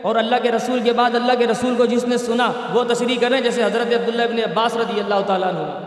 اور 0.05 0.17
اللہ 0.17 0.37
کے 0.43 0.53
رسول 0.53 0.81
کے 0.81 0.93
بعد 0.93 1.15
اللہ 1.15 1.33
کے 1.39 1.47
رسول 1.47 1.75
کو 1.75 1.87
جس 1.87 2.05
نے 2.05 2.19
سنا، 2.19 2.53
وہ 2.73 2.85
تشریح 2.85 3.17
کریں 3.21 3.41
جیسے 3.41 3.65
حضرت 3.65 3.87
عبداللہ 3.87 4.23
ابن 4.23 4.39
عباس 4.39 4.77
رضی 4.77 5.01
اللہ 5.01 5.15
تعالیٰ 5.27 5.49
عنہ۔ 5.49 5.79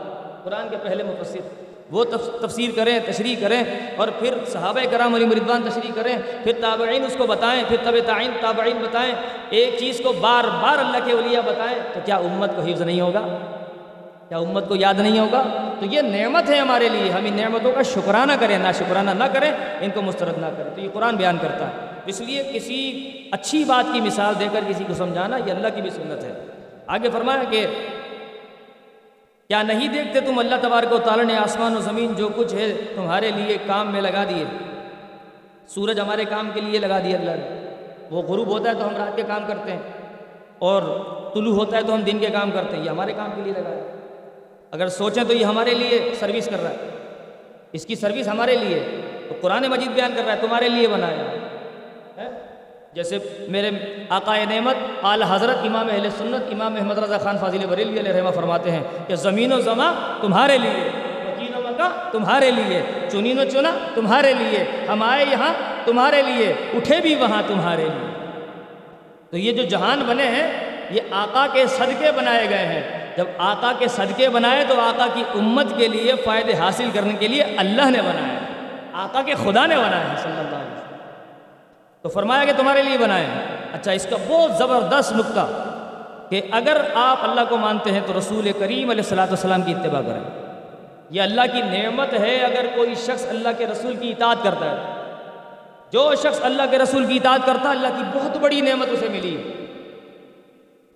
قرآن 0.44 0.70
کے 0.70 0.76
پہلے 0.84 1.04
مفسر۔ 1.04 1.40
وہ 1.92 2.04
تفسیر 2.42 2.70
کریں، 2.76 3.00
تشریح 3.06 3.36
کریں 3.42 3.64
اور 3.98 4.08
پھر 4.20 4.34
صحابہ 4.48 4.80
کرام 4.92 5.16
علی 5.16 5.26
مردوان 5.26 5.62
تشریح 5.70 5.92
کریں۔ 5.96 6.18
پھر 6.44 6.52
تابعین 6.62 7.06
اس 7.06 7.16
کو 7.18 7.28
بتائیں، 7.28 7.64
پھر 7.68 7.78
طب 7.84 7.96
تعین 8.06 8.32
تابعین 8.42 8.78
بتائیں۔ 8.78 9.14
ایک 9.50 9.76
چیز 9.80 10.02
کو 10.04 10.12
بار 10.12 10.44
بار 10.44 10.78
اللہ 10.78 10.98
کے 11.06 11.12
اولیاء 11.12 11.42
بتائیں 11.46 11.78
تو 11.94 12.00
کیا 12.06 12.16
امت 12.16 12.56
کو 12.56 12.62
حفظ 12.62 12.82
نہیں 12.82 13.02
ہوگا؟ 13.02 13.22
کیا 14.30 14.38
امت 14.38 14.68
کو 14.68 14.76
یاد 14.76 14.94
نہیں 14.94 15.20
ہوگا؟ 15.20 15.44
تو 15.80 15.86
یہ 15.86 16.02
نعمت 16.02 16.50
ہے 16.50 16.58
ہمارے 16.58 16.90
لیے۔ 16.90 17.12
ہم 17.12 17.26
ان 17.26 17.34
نعمتوں 17.34 17.72
کا 17.72 17.82
شکرانہ 17.82 18.34
کریں 18.40 18.58
نہ 18.58 18.68
شکرانہ 18.78 19.12
نہ 19.12 19.24
کریں، 19.34 19.52
ان 19.82 19.90
کو 19.94 20.02
مسترد 20.02 20.38
نہ 20.38 20.46
کریں۔ 20.58 20.76
تو 20.76 20.82
یہ 20.82 20.90
قرآن 20.94 21.16
بیان 21.16 21.38
کرتا 21.42 21.68
ہے۔ 21.68 21.72
اس 22.06 22.22
لیے 22.22 22.44
کسی 22.54 23.12
اچھی 23.32 23.64
بات 23.64 23.94
کی 23.94 24.02
مثال 24.02 24.34
دے 24.40 24.48
کر 24.54 24.60
کسی 24.68 24.84
کو 24.88 24.94
سمجھانا 24.94 25.38
یہ 25.38 25.52
اللہ 25.52 25.68
کی 25.76 25.82
بھی 25.82 25.90
سنت 25.90 26.24
ہے۔ 26.24 26.46
آگے 26.88 27.10
فرمایا 27.14 27.44
کہ 27.44 27.66
کیا 29.48 29.64
نہیں 29.64 29.88
دیکھتے 29.88 30.20
تم 30.22 30.40
اللہ 30.40 30.56
تبارک 30.62 30.94
و 30.94 30.98
تعالیٰ 30.98 31.26
نے 31.26 31.38
آسمان 31.38 31.78
و 31.78 31.80
زمین 31.80 32.14
جو 32.14 32.30
کچھ 32.36 32.56
ہے 32.56 32.74
تمہارے 32.96 33.32
لیے 33.32 33.58
کام 33.68 33.92
میں 33.92 34.02
لگا 34.02 34.24
دیے۔ 34.24 34.46
سورج 35.68 36.00
ہمارے 36.00 36.26
کام 36.26 36.50
کے 36.54 36.62
لیے 36.62 36.80
لگا 36.80 37.00
دیا 37.00 37.20
اللہ 37.20 37.32
نے۔ 37.32 37.76
وہ 38.12 38.22
غروب 38.22 38.48
ہوتا 38.48 38.70
ہے 38.70 38.76
تو 38.76 38.88
ہم 38.88 38.96
رات 38.96 39.16
کے 39.16 39.22
کام 39.28 39.44
کرتے 39.48 39.72
ہیں۔ 39.72 39.80
اور 40.60 40.82
طلوع 41.34 41.56
ہوتا 41.56 41.78
ہے 41.78 41.82
تو 41.84 41.94
ہم 41.94 42.02
دن 42.02 42.20
کے 42.20 42.28
کام 42.28 42.52
کرتے 42.52 42.78
ہیں۔ 42.78 42.86
یہ 42.86 42.90
ہمارے 42.90 43.14
کام 43.14 43.32
کے 43.36 43.42
لیے 43.42 43.54
لگا 43.54 43.70
ہے۔ 43.70 43.96
اگر 44.72 44.88
سوچیں 44.88 45.24
تو 45.24 45.34
یہ 45.34 45.46
ہمارے 45.46 45.74
لیے 45.74 46.12
سروس 46.20 46.46
کر 46.46 46.62
رہا 46.64 46.70
ہے۔ 46.70 46.90
اس 47.72 47.86
کی 47.86 47.96
سروس 47.96 48.28
ہمارے 48.28 48.56
لیے 48.56 49.02
تو 49.30 49.36
قرآن 49.42 49.64
مجید 49.68 49.92
بیان 49.92 50.12
کر 50.16 50.24
رہا 50.26 50.34
ہے، 50.34 50.42
تمہارے 50.42 50.70
لیے 50.70 50.88
بنایا۔ 50.88 51.32
ہے 52.18 52.47
جیسے 52.98 53.18
میرے 53.48 53.70
آقائے 54.10 54.46
نعمت 54.46 55.06
اعلی 55.06 55.26
حضرت، 55.30 55.58
امام 55.64 55.88
اہل 55.92 56.10
سنت، 56.18 56.54
امام 56.54 56.74
محمد 56.74 56.98
رضا 56.98 57.18
خان 57.18 57.38
فاضل 57.38 57.66
بریلوی 57.70 58.00
علیہ 58.00 58.12
رحمہ 58.12 58.30
فرماتے 58.30 58.72
ہیں 58.72 58.84
کہ 59.08 59.16
زمین 59.16 59.54
و 59.54 59.60
زماں 59.62 59.94
تمہارے 60.22 60.58
لیے 60.58 60.90
وکین 61.26 61.56
و 61.56 61.62
مکہ 61.68 61.90
تمہارے 62.12 62.52
لیے 62.52 62.82
چنین 63.12 63.40
و 63.40 63.44
چنا 63.52 63.72
تمہارے 63.96 64.34
لیے، 64.34 64.64
ہم 64.90 65.04
آئے 65.04 65.26
یہاں 65.32 65.54
تمہارے 65.86 66.22
لیے، 66.22 66.48
اٹھے 66.74 67.02
بھی 67.02 67.16
وہاں 67.16 67.42
تمہارے 67.48 67.86
لیے۔ 67.86 68.10
تو 69.30 69.38
یہ 69.38 69.52
جو 69.52 69.64
جہان 69.64 70.04
بنے 70.08 70.26
ہیں، 70.26 70.48
یہ 70.90 71.02
آقا 71.12 71.46
کے 71.54 71.68
صدقے 71.68 72.12
بنائے 72.12 72.50
گئے 72.50 72.66
ہیں۔ 72.66 72.84
جب 73.18 73.26
آقا 73.38 73.72
کے 73.80 73.88
صدقے 73.88 74.30
بنائے 74.30 74.66
تو 74.68 74.80
آقا 74.82 75.08
کی 75.14 75.24
امت 75.34 75.78
کے 75.78 75.88
لیے 75.88 76.14
فائدے 76.26 76.54
حاصل 76.54 76.90
کرنے 76.94 77.14
کے 77.20 77.28
لیے 77.28 77.44
اللہ 77.44 77.90
نے 77.90 78.02
بنایا 78.02 78.38
آقا 78.94 79.22
کے 79.22 79.34
خدا 79.34 79.66
نے 79.66 79.76
بنایا 79.78 80.12
ہے، 80.12 80.18
صلی 80.24 80.32
اللہ 80.32 80.56
علیہ 80.56 80.68
وسلم۔ 80.68 80.87
تو 82.02 82.10
فرمایا 82.10 82.46
کہ 82.46 82.52
تمہارے 82.58 82.82
لیے 82.82 82.98
بنائے 82.98 83.26
اچھا 83.74 83.92
اس 83.92 84.08
کا 84.10 84.16
بہت 84.28 84.52
زبردست 84.58 85.14
نقطہ 85.14 85.48
کہ 86.30 86.42
اگر 86.52 86.82
آپ 86.94 87.18
اللہ 87.22 87.42
کو 87.50 87.58
مانتے 87.58 87.92
ہیں 87.92 88.02
تو 88.06 88.20
رسول 88.20 88.52
کریم 88.60 88.90
علیہ 88.90 89.02
السلاۃ 89.02 89.28
والسلام 89.28 89.62
کی 89.62 89.74
اتباع 89.74 90.02
کریں۔ 90.02 90.48
یہ 91.10 91.22
اللہ 91.22 91.42
کی 91.54 91.62
نعمت 91.62 92.14
ہے 92.14 92.38
اگر 92.38 92.66
کوئی 92.76 92.96
شخص 92.96 93.26
اللہ 93.30 93.50
کے 93.58 93.68
رسول 93.68 93.96
کی 93.96 94.10
اطاعت 94.10 94.38
کرتا 94.44 94.72
ہے۔ 94.72 94.94
جو 95.92 96.16
شخص 96.16 96.40
اللہ 96.42 96.62
کے 96.72 96.78
رسول 96.78 97.06
کی 97.06 97.16
اطاعت 97.16 97.40
کرتا 97.46 97.70
ہے، 97.70 97.74
اللہ 97.74 97.88
کی 97.88 98.20
بہت 98.20 98.38
بڑی 98.38 98.62
نعمت 98.62 98.88
اسے 98.92 99.10
ملی 99.10 99.38
ہے۔ 99.38 99.66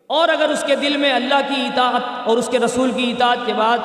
اور 0.07 0.29
اگر 0.29 0.49
اس 0.49 0.63
کے 0.67 0.75
دل 0.75 0.97
میں 0.97 1.13
اللہ 1.13 1.41
کی 1.47 1.61
اطاعت 1.65 2.27
اور 2.27 2.37
اس 2.37 2.47
کے 2.47 2.59
رسول 2.59 2.91
کی 2.91 3.11
اطاعت 3.11 3.37
کے 3.45 3.53
بعد 3.53 3.77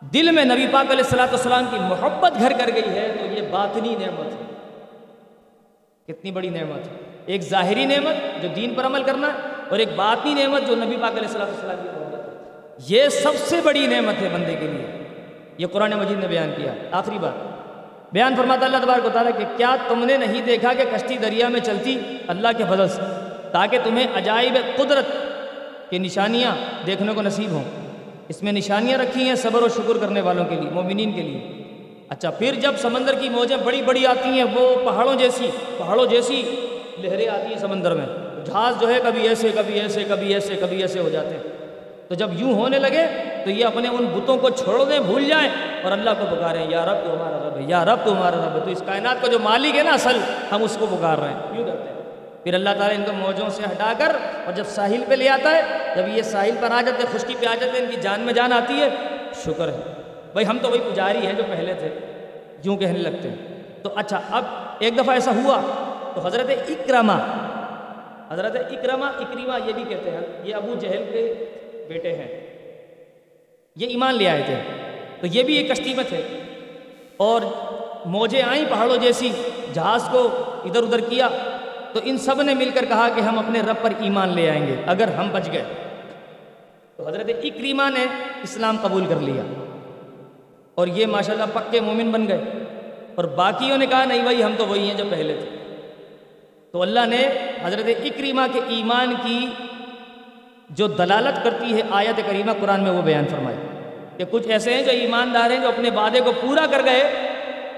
دل 0.00 0.30
میں 0.30 0.44
نبی 0.44 0.66
پاک 0.66 0.90
علیہ 0.90 1.04
السلاۃ 1.04 1.26
والسلام 1.26 1.64
کی 1.70 1.76
محبت 1.78 2.32
گھر 2.38 2.52
کر 2.58 2.70
گئی 2.74 2.88
ہے، 2.88 3.16
تو 3.20 3.26
یہ 3.26 3.48
باطنی 3.50 3.94
نعمت 3.94 4.40
ہے۔ 4.40 4.47
کتنی 6.08 6.30
بڑی 6.30 6.48
نعمت۔ 6.48 6.88
ہے 6.88 6.92
ایک 7.26 7.42
ظاہری 7.42 7.84
نعمت 7.84 8.42
جو 8.42 8.48
دین 8.56 8.74
پر 8.74 8.86
عمل 8.86 9.02
کرنا 9.02 9.26
ہے 9.26 9.32
اور 9.68 9.78
ایک 9.78 9.88
باطنی 9.96 10.34
نعمت 10.34 10.68
جو 10.68 10.74
نبی 10.76 10.96
پاک 10.96 11.10
علیہ 11.10 11.26
السلام 11.26 11.48
السلام 11.48 11.76
کی 11.82 11.88
محبت 11.88 12.20
یہ 12.90 13.08
سب 13.08 13.32
سے 13.36 13.60
بڑی 13.64 13.86
نعمت 13.86 14.22
ہے 14.22 14.28
بندے 14.32 14.56
کے 14.60 14.66
لیے۔ 14.66 15.02
یہ 15.58 15.66
قرآن 15.66 15.92
مجید 15.92 16.18
نے 16.18 16.26
بیان 16.26 16.50
کیا۔ 16.56 16.74
آخری 16.90 17.18
بات۔ 17.18 17.32
بیان 18.12 18.36
فرماتا 18.36 18.66
اللہ 18.66 18.76
تبارک 18.76 19.06
و 19.06 19.08
تعالیٰ 19.12 19.32
کہ 19.38 19.44
کیا 19.56 19.76
تم 19.88 20.04
نے 20.04 20.16
نہیں 20.16 20.42
دیکھا 20.42 20.72
کہ 20.72 20.84
کشتی 20.96 21.16
دریا 21.16 21.48
میں 21.48 21.60
چلتی 21.60 22.00
اللہ 22.28 22.48
کے 22.58 22.64
فضل 22.70 22.88
سے؟ 22.88 23.02
تاکہ 23.52 23.78
تمہیں 23.84 24.06
عجائب 24.14 24.58
قدرت 24.76 25.06
کی 25.90 25.98
نشانیاں 25.98 26.54
دیکھنے 26.86 27.12
کو 27.14 27.22
نصیب 27.22 27.50
ہوں۔ 27.50 27.64
اس 28.28 28.42
میں 28.42 28.52
نشانیاں 28.52 28.98
رکھی 28.98 29.24
ہیں 29.24 29.34
صبر 29.34 29.62
و 29.62 29.68
شکر 29.68 29.98
کرنے 30.00 30.20
والوں 30.20 30.44
کے 30.44 30.54
لیے، 30.54 30.70
مومنین 30.70 31.12
کے 31.12 31.22
لیے۔ 31.22 31.57
اچھا 32.08 32.30
پھر 32.30 32.54
جب 32.54 32.74
سمندر 32.78 33.14
کی 33.14 33.28
موجیں 33.28 33.56
بڑی 33.56 33.82
بڑی 33.82 34.06
آتی 34.06 34.28
ہیں، 34.28 34.44
وہ 34.44 34.76
پہاڑوں 34.84 35.14
جیسی 35.14 35.50
پہاڑوں 35.78 36.06
جیسی 36.06 36.56
لہریں 36.98 37.28
آتی 37.28 37.52
ہیں 37.52 37.58
سمندر 37.58 37.94
میں۔ 37.94 38.06
جہاز 38.44 38.80
جو 38.80 38.88
ہے 38.88 39.00
کبھی 39.04 39.28
ایسے 39.28 39.48
کبھی 39.54 39.80
ایسے 39.80 40.04
کبھی 40.08 40.34
ایسے 40.34 40.54
کبھی 40.60 40.82
ایسے 40.82 40.98
ہو 40.98 41.08
جاتے 41.08 41.28
ہیں۔ 41.28 41.42
تو 42.08 42.14
جب 42.14 42.30
یوں 42.32 42.54
ہونے 42.54 42.78
لگے، 42.78 43.06
تو 43.44 43.50
یہ 43.50 43.64
اپنے 43.64 43.88
ان 43.88 44.06
بتوں 44.06 44.36
کو 44.36 44.50
چھوڑ 44.50 44.84
دیں، 44.84 45.00
بھول 45.00 45.24
جائیں 45.24 45.48
اور 45.82 45.92
اللہ 45.92 46.10
کو 46.18 46.36
پکاریں، 46.36 46.70
یا 46.70 46.84
رب، 46.84 47.04
تو 47.04 47.12
ہمارا 47.12 47.48
رب 47.48 47.56
ہے، 47.56 47.62
یا 47.66 47.84
رب، 47.84 47.98
تو 48.04 48.12
ہمارا 48.12 48.36
رب 48.36 48.54
ہے۔ 48.54 48.60
تو 48.60 48.70
اس 48.70 48.82
کائنات 48.86 49.22
کا 49.22 49.28
جو 49.28 49.38
مالک 49.38 49.76
ہے 49.76 49.82
نا، 49.82 49.92
اصل 49.92 50.18
ہم 50.52 50.62
اس 50.62 50.76
کو 50.80 50.86
پکار 50.86 51.18
رہے 51.18 51.28
ہیں۔ 51.28 51.58
یوں 51.58 51.64
کرتے 51.64 51.88
ہیں۔ 51.88 52.02
پھر 52.44 52.54
اللہ 52.54 52.70
تعالیٰ 52.78 52.98
ان 52.98 53.04
کو 53.04 53.12
موجوں 53.12 53.48
سے 53.48 53.62
ہٹا 53.62 53.92
کر 53.98 54.16
اور 54.44 54.52
جب 54.52 54.64
ساحل 54.66 55.04
پہ 55.08 55.14
لے 55.14 55.28
آتا 55.28 55.50
ہے، 55.50 55.62
جب 55.96 56.16
یہ 56.16 56.22
ساحل 56.22 56.54
پر 56.60 56.70
آ 56.70 56.82
جاتے 56.82 57.02
ہیں، 57.02 57.18
خشکی 57.18 57.34
پہ 57.40 57.46
آ 57.46 57.54
جاتے 57.54 57.78
ہیں، 57.78 57.86
ان 57.86 57.94
کی 57.94 58.00
جان 58.00 58.20
میں 58.20 58.32
جان 58.32 58.52
آتی 58.52 58.80
ہے، 58.80 58.88
شکر 59.44 59.68
ہے۔ 59.68 59.97
بھائی 60.38 60.46
ہم 60.46 60.58
تو 60.62 60.70
وہی 60.70 60.78
پجاری 60.78 61.26
ہیں 61.26 61.32
جو 61.32 61.42
پہلے 61.48 61.74
تھے، 61.74 61.88
یوں 62.64 62.76
کہنے 62.76 62.98
لگتے 62.98 63.28
ہیں۔ 63.28 63.36
تو 63.82 63.90
اچھا 63.94 64.20
اب 64.30 64.44
ایک 64.78 64.98
دفعہ 64.98 65.14
ایسا 65.14 65.30
ہوا، 65.30 65.60
تو 66.14 66.20
حضرت 66.26 66.50
اکرما 66.50 67.18
حضرت 68.30 68.56
اکرما 68.56 69.06
اکریما 69.06 69.58
یہ 69.66 69.72
بھی 69.72 69.84
کہتے 69.88 70.10
ہیں، 70.10 70.20
یہ 70.44 70.54
ابو 70.54 70.74
جہل 70.80 71.04
کے 71.12 71.34
بیٹے 71.88 72.12
ہیں۔ 72.12 72.46
یہ 73.76 73.86
ایمان 73.86 74.14
لے 74.14 74.28
آئے 74.28 74.42
تھے۔ 74.46 74.54
تو 75.20 75.26
یہ 75.26 75.42
بھی 75.42 75.54
ایک 75.54 75.70
کشتی 75.70 75.94
میں 75.94 76.04
تھے۔ 76.08 76.22
اور 77.16 77.40
موجیں 78.04 78.42
آئیں 78.42 78.64
پہاڑوں 78.70 78.96
جیسی، 78.96 79.30
جہاز 79.74 80.08
کو 80.12 80.28
ادھر 80.64 80.82
ادھر 80.82 81.00
کیا۔ 81.00 81.28
تو 81.92 82.00
ان 82.04 82.18
سب 82.18 82.42
نے 82.42 82.54
مل 82.54 82.70
کر 82.74 82.84
کہا 82.84 83.08
کہ 83.14 83.20
ہم 83.20 83.38
اپنے 83.38 83.60
رب 83.60 83.76
پر 83.82 83.92
ایمان 84.00 84.28
لے 84.28 84.50
آئیں 84.50 84.66
گے، 84.66 84.76
اگر 84.86 85.08
ہم 85.08 85.28
بچ 85.32 85.48
گئے۔ 85.52 85.64
تو 86.96 87.08
حضرت 87.08 87.30
اکریما 87.44 87.90
نے 87.90 88.06
اسلام 88.42 88.76
قبول 88.82 89.06
کر 89.06 89.20
لیا۔ 89.20 89.42
اور 90.78 90.86
یہ 90.86 91.06
ماشاءاللہ 91.06 91.44
پکے 91.52 91.80
مومن 91.80 92.10
بن 92.10 92.28
گئے۔ 92.28 92.40
اور 93.14 93.24
باقیوں 93.24 93.78
نے 93.78 93.86
کہا، 93.86 94.04
نہیں 94.04 94.22
بھائی، 94.22 94.42
ہم 94.42 94.52
تو 94.58 94.66
وہی 94.66 94.88
ہیں 94.88 94.94
جو 94.94 95.04
پہلے 95.10 95.36
تھے۔ 95.40 95.56
تو 96.72 96.82
اللہ 96.82 97.00
نے 97.06 97.28
حضرت 97.64 97.90
اکریما 98.04 98.46
کے 98.52 98.60
ایمان 98.68 99.14
کی 99.22 99.46
جو 100.70 100.86
دلالت 100.86 101.44
کرتی 101.44 101.76
ہے 101.76 101.82
آیت 101.90 102.20
کریمہ 102.26 102.52
قرآن 102.60 102.82
میں 102.82 102.90
وہ 102.90 103.02
بیان 103.02 103.26
فرمائی۔ 103.26 103.56
کہ 104.16 104.24
کچھ 104.30 104.48
ایسے 104.48 104.74
ہیں 104.74 104.82
جو 104.82 104.90
ایماندار 104.90 105.50
ہیں 105.50 105.58
جو 105.58 105.68
اپنے 105.68 105.90
وعدے 105.90 106.20
کو 106.20 106.32
پورا 106.40 106.66
کر 106.70 106.80
گئے 106.84 107.00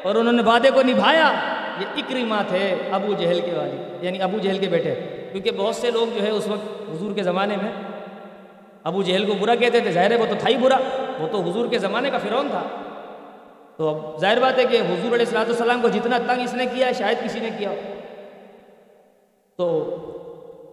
اور 0.03 0.15
انہوں 0.15 0.33
نے 0.33 0.43
وعدے 0.43 0.71
کو 0.71 0.83
نبھایا۔ 0.83 1.33
یہ 1.81 1.87
اکریما 1.97 2.43
تھے، 2.49 2.75
ابو 2.91 3.15
جہل 3.19 3.41
کے 3.41 3.53
والد 3.53 4.05
یعنی 4.05 4.23
ابو 4.23 4.39
جہل 4.39 4.59
کے 4.59 4.67
بیٹے۔ 4.67 4.95
کیونکہ 5.33 5.51
بہت 5.51 5.77
سے 5.77 5.91
لوگ 5.91 6.19
جو 6.19 6.23
ہے 6.23 6.31
اس 6.31 6.49
وقت 6.49 6.91
حضور 6.91 7.15
کے 7.15 7.23
زمانے 7.23 7.57
میں، 7.57 7.73
ابو 8.85 9.03
جہل 9.03 9.27
کو 9.27 9.35
برا 9.35 9.55
کہتے 9.55 9.81
تھے، 9.81 9.93
ظاہر 9.93 10.11
ہے 10.11 10.17
وہ 10.17 10.27
تو 10.27 10.35
تھا 10.39 10.49
ہی 10.49 10.57
برا۔ 10.57 10.77
وہ 11.19 11.29
تو 11.33 11.41
حضور 11.41 11.69
کے 11.69 11.79
زمانے 11.79 12.11
کا 12.11 12.19
فرعون 12.19 12.49
تھا۔ 12.51 12.63
تو 13.81 13.89
اب 13.89 14.21
ظاہر 14.21 14.41
بات 14.41 14.59
ہے 14.59 14.65
کہ 14.65 14.77
حضور 14.77 15.13
علیہ 15.13 15.27
السلاۃ 15.27 15.45
السلام 15.45 15.83
کو 15.83 15.89
جتنا 15.89 16.19
تنگ 16.19 16.43
اس 16.43 16.55
نے 16.55 16.67
کیا 16.67 16.87
ہے 16.87 16.93
شاید 16.93 17.25
کسی 17.25 17.41
نے 17.41 17.51
کیا۔ 17.59 17.71
تو 19.57 19.97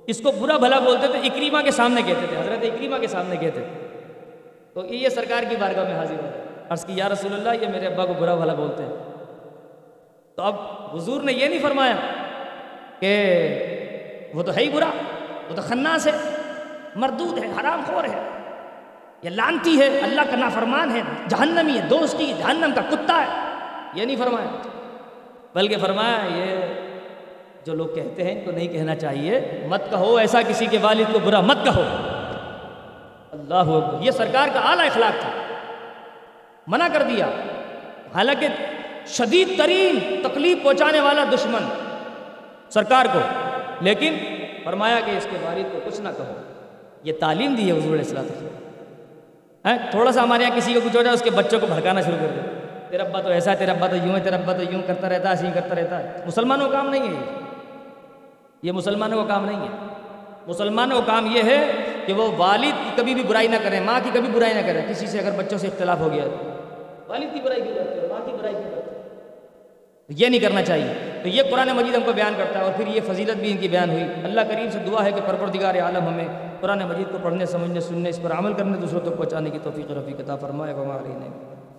اس 0.08 0.22
کو 0.22 0.32
برا 0.32 0.58
بھلا 0.58 0.80
بولتے 0.80 1.08
تھے 1.08 1.20
اکریما 1.20 1.62
کے 1.62 1.72
سامنے 1.72 2.02
کہتے 2.02 2.26
تھے، 2.30 2.38
حضرت 2.38 2.64
اکریما 2.64 2.98
کے 2.98 3.08
سامنے 3.08 3.36
کہتے 3.36 3.62
تھے۔ 3.62 3.88
تو 4.74 4.86
یہ 4.86 5.10
سرکار 5.10 5.44
کی 5.50 5.56
بارگاہ 5.56 5.84
میں 5.84 5.96
حاضر 5.96 6.14
ہو 6.14 6.30
عرض 6.70 6.86
کی، 6.86 6.94
یا 6.96 7.10
رسول 7.10 7.34
اللہ، 7.34 7.64
یہ 7.64 7.68
میرے 7.68 7.88
ابا 7.88 8.06
کو 8.06 8.14
برا 8.14 8.36
بھلا 8.36 8.54
بولتے 8.54 8.84
ہیں۔ 8.84 8.92
تو 10.36 10.42
اب 10.42 10.56
حضور 10.96 11.22
نے 11.22 11.34
یہ 11.34 11.46
نہیں 11.48 11.60
فرمایا 11.60 11.96
کہ 13.00 13.12
وہ 14.34 14.44
تو 14.44 14.56
ہے 14.56 14.64
ہی 14.64 14.70
برا، 14.70 14.90
وہ 15.50 15.56
تو 15.56 15.62
خناس 15.62 16.08
ہے، 16.08 16.12
مردود 16.96 17.38
ہے، 17.38 17.48
حرام 17.60 17.82
خور 17.88 18.04
ہے۔ 18.04 18.47
یہ 19.22 19.30
لانتی 19.30 19.80
ہے، 19.80 20.00
اللہ 20.00 20.22
کا 20.22 20.38
نافرمان 20.38 20.96
ہے، 20.96 21.02
جہنمی 21.30 21.76
ہے، 21.76 21.82
دوستی 21.82 22.34
جہنم 22.38 22.72
کا 22.76 22.82
کتا 22.90 23.26
ہے۔ 23.28 23.54
یہ 23.94 24.06
نہیں 24.06 24.16
فرمایا۔ 24.16 24.48
بلکہ 25.54 25.78
فرمایا، 25.78 26.36
یہ 26.36 26.56
جو 27.66 27.74
لوگ 27.74 27.88
کہتے 27.96 28.24
ہیں، 28.24 28.32
ان 28.32 28.46
کو 28.46 28.52
نہیں 28.52 28.68
کہنا 28.68 28.96
چاہیے، 28.96 29.66
مت 29.70 29.90
کہو 29.90 30.16
ایسا 30.16 30.42
کسی 30.42 30.66
کے 30.66 30.78
والد 30.82 31.14
کو 31.14 31.20
برا 31.20 31.42
مت 31.42 31.58
کہو۔ 31.64 31.84
اللہ 33.32 33.54
اکبر۔ 33.54 34.04
یہ 34.04 34.12
سرکار 34.12 34.48
کا 34.54 34.60
اعلیٰ 34.60 34.86
اخلاق 34.86 35.22
تھا۔ 35.22 35.30
منع 36.68 36.88
کر 36.94 37.04
دیا۔ 37.04 37.26
حالانکہ 38.16 38.48
شدید 39.08 39.58
ترین 39.58 40.22
تکلیف 40.24 40.64
پہنچانے 40.64 41.00
والا 41.00 41.24
دشمن 41.24 41.64
سرکار 42.70 43.06
کو۔ 43.14 43.20
لیکن 43.82 44.18
فرمایا 44.64 45.00
کہ 45.06 45.12
اس 45.12 45.28
کے 45.32 45.38
والد 45.42 45.74
کو 45.74 45.80
کچھ 45.86 46.02
نہ 46.02 46.10
کہو۔ 46.18 46.42
یہ 47.04 47.14
تعلیم 47.20 47.56
دی 47.56 47.66
ہے 47.66 47.72
حضور 47.72 47.96
علیہ 47.96 47.98
السلام 47.98 48.28
تھوڑا 49.64 50.12
سا 50.12 50.24
ہمارے 50.24 50.44
یہاں 50.44 50.56
کسی 50.56 50.74
کو 50.74 50.80
کچھ 50.86 50.98
ہو 50.98 51.02
جائے 51.02 51.14
اس 51.14 51.22
کے 51.22 51.30
بچوں 51.30 51.60
کو 51.60 51.68
بھڑکانا 51.68 52.02
شروع 52.02 52.18
کر 52.22 52.28
دے 52.36 52.42
تیرا 52.90 53.04
ابا 53.04 53.22
تو 53.22 53.30
ایسا 53.30 53.52
ہے، 53.52 53.56
تیرا 53.56 53.72
ابا 53.72 53.88
تو 53.88 53.96
یوں 53.96 54.16
ہے، 54.16 54.20
تیرا 54.20 54.36
ابا 54.36 54.54
تو 54.54 54.64
یوں 54.72 54.82
کرتا 54.88 55.10
رہتا 55.10 55.24
ہے 55.24 55.30
ایسے 55.30 55.48
ہی 55.48 55.52
کرتا 55.54 55.76
رہتا 55.76 56.04
ہے۔ 56.04 56.18
مسلمانوں 56.28 56.70
کا 56.70 56.78
کام 56.78 56.90
نہیں 56.90 57.08
ہے 57.08 57.24
یہ۔ 58.64 58.72
مسلمانوں 58.72 59.24
کا 59.24 59.34
کام 59.34 59.46
نہیں 59.46 59.62
ہے۔ 59.62 59.88
مسلمانوں 60.48 61.02
کا 61.02 61.14
کام 61.14 61.28
یہ 61.36 61.44
ہے 61.44 61.72
کہ 62.06 62.14
وہ 62.14 62.32
والد 62.38 62.84
کی 62.84 62.90
کبھی 62.96 63.14
بھی 63.14 63.24
برائی 63.24 63.48
نہ 63.48 63.56
کریں، 63.64 63.80
ماں 63.80 64.00
کی 64.04 64.10
کبھی 64.14 64.30
برائی 64.34 64.54
نہ 64.54 64.68
کریں۔ 64.68 64.82
کسی 64.90 65.08
سے 65.08 65.20
اگر 65.20 65.32
بچوں 65.38 65.58
سے 65.58 65.68
اختلاف 65.68 66.00
ہو 66.00 66.12
گیا 66.12 66.24
والد 67.08 67.34
کی 67.34 67.42
برائی 67.44 67.62
کی 67.62 67.74
جاتی 67.74 68.00
ہے 68.00 68.08
ماں 68.08 68.26
کی 68.26 68.32
برائی 68.38 68.56
کی 68.56 68.64
جاتی 68.64 68.76
ہے 68.76 68.87
یہ 70.10 70.28
نہیں 70.28 70.40
کرنا 70.40 70.62
چاہیے۔ 70.62 71.20
تو 71.24 71.30
یہ 71.30 71.44
قرآن 71.52 71.70
مجید 71.76 71.96
ہم 71.96 72.02
کو 72.06 72.14
بیان 72.14 72.34
کرتا 72.38 72.60
ہے 72.60 72.64
اور 72.64 72.74
پھر 72.76 72.88
یہ 72.88 73.02
فضیلت 73.08 73.38
بھی 73.38 73.52
ان 73.52 73.58
کی 73.58 73.68
بیان 73.68 73.90
ہوئی۔ 73.90 74.04
اللہ 74.24 74.42
کریم 74.42 74.70
سے 74.72 74.80
دعا 74.88 75.06
ہے 75.06 75.12
کہ 75.12 75.22
پروردگار 75.28 75.76
عالم 75.76 76.08
ہمیں 76.08 76.28
قرآن 76.62 76.80
مجید 76.80 77.12
کو 77.12 77.18
پڑھنے، 77.24 77.46
سمجھنے، 77.46 77.80
سننے، 77.80 78.10
اس 78.10 78.20
پر 78.22 78.32
عمل 78.32 78.54
کرنے، 78.54 78.78
دوسروں 78.78 79.02
تک 79.02 79.18
پہنچانے 79.18 79.50
کی 79.50 79.60
توفیق 79.64 79.92
رفیق 79.92 80.20
عطا 80.20 80.36
فرمائے۔ 80.36 80.74
ہمارے 80.74 81.47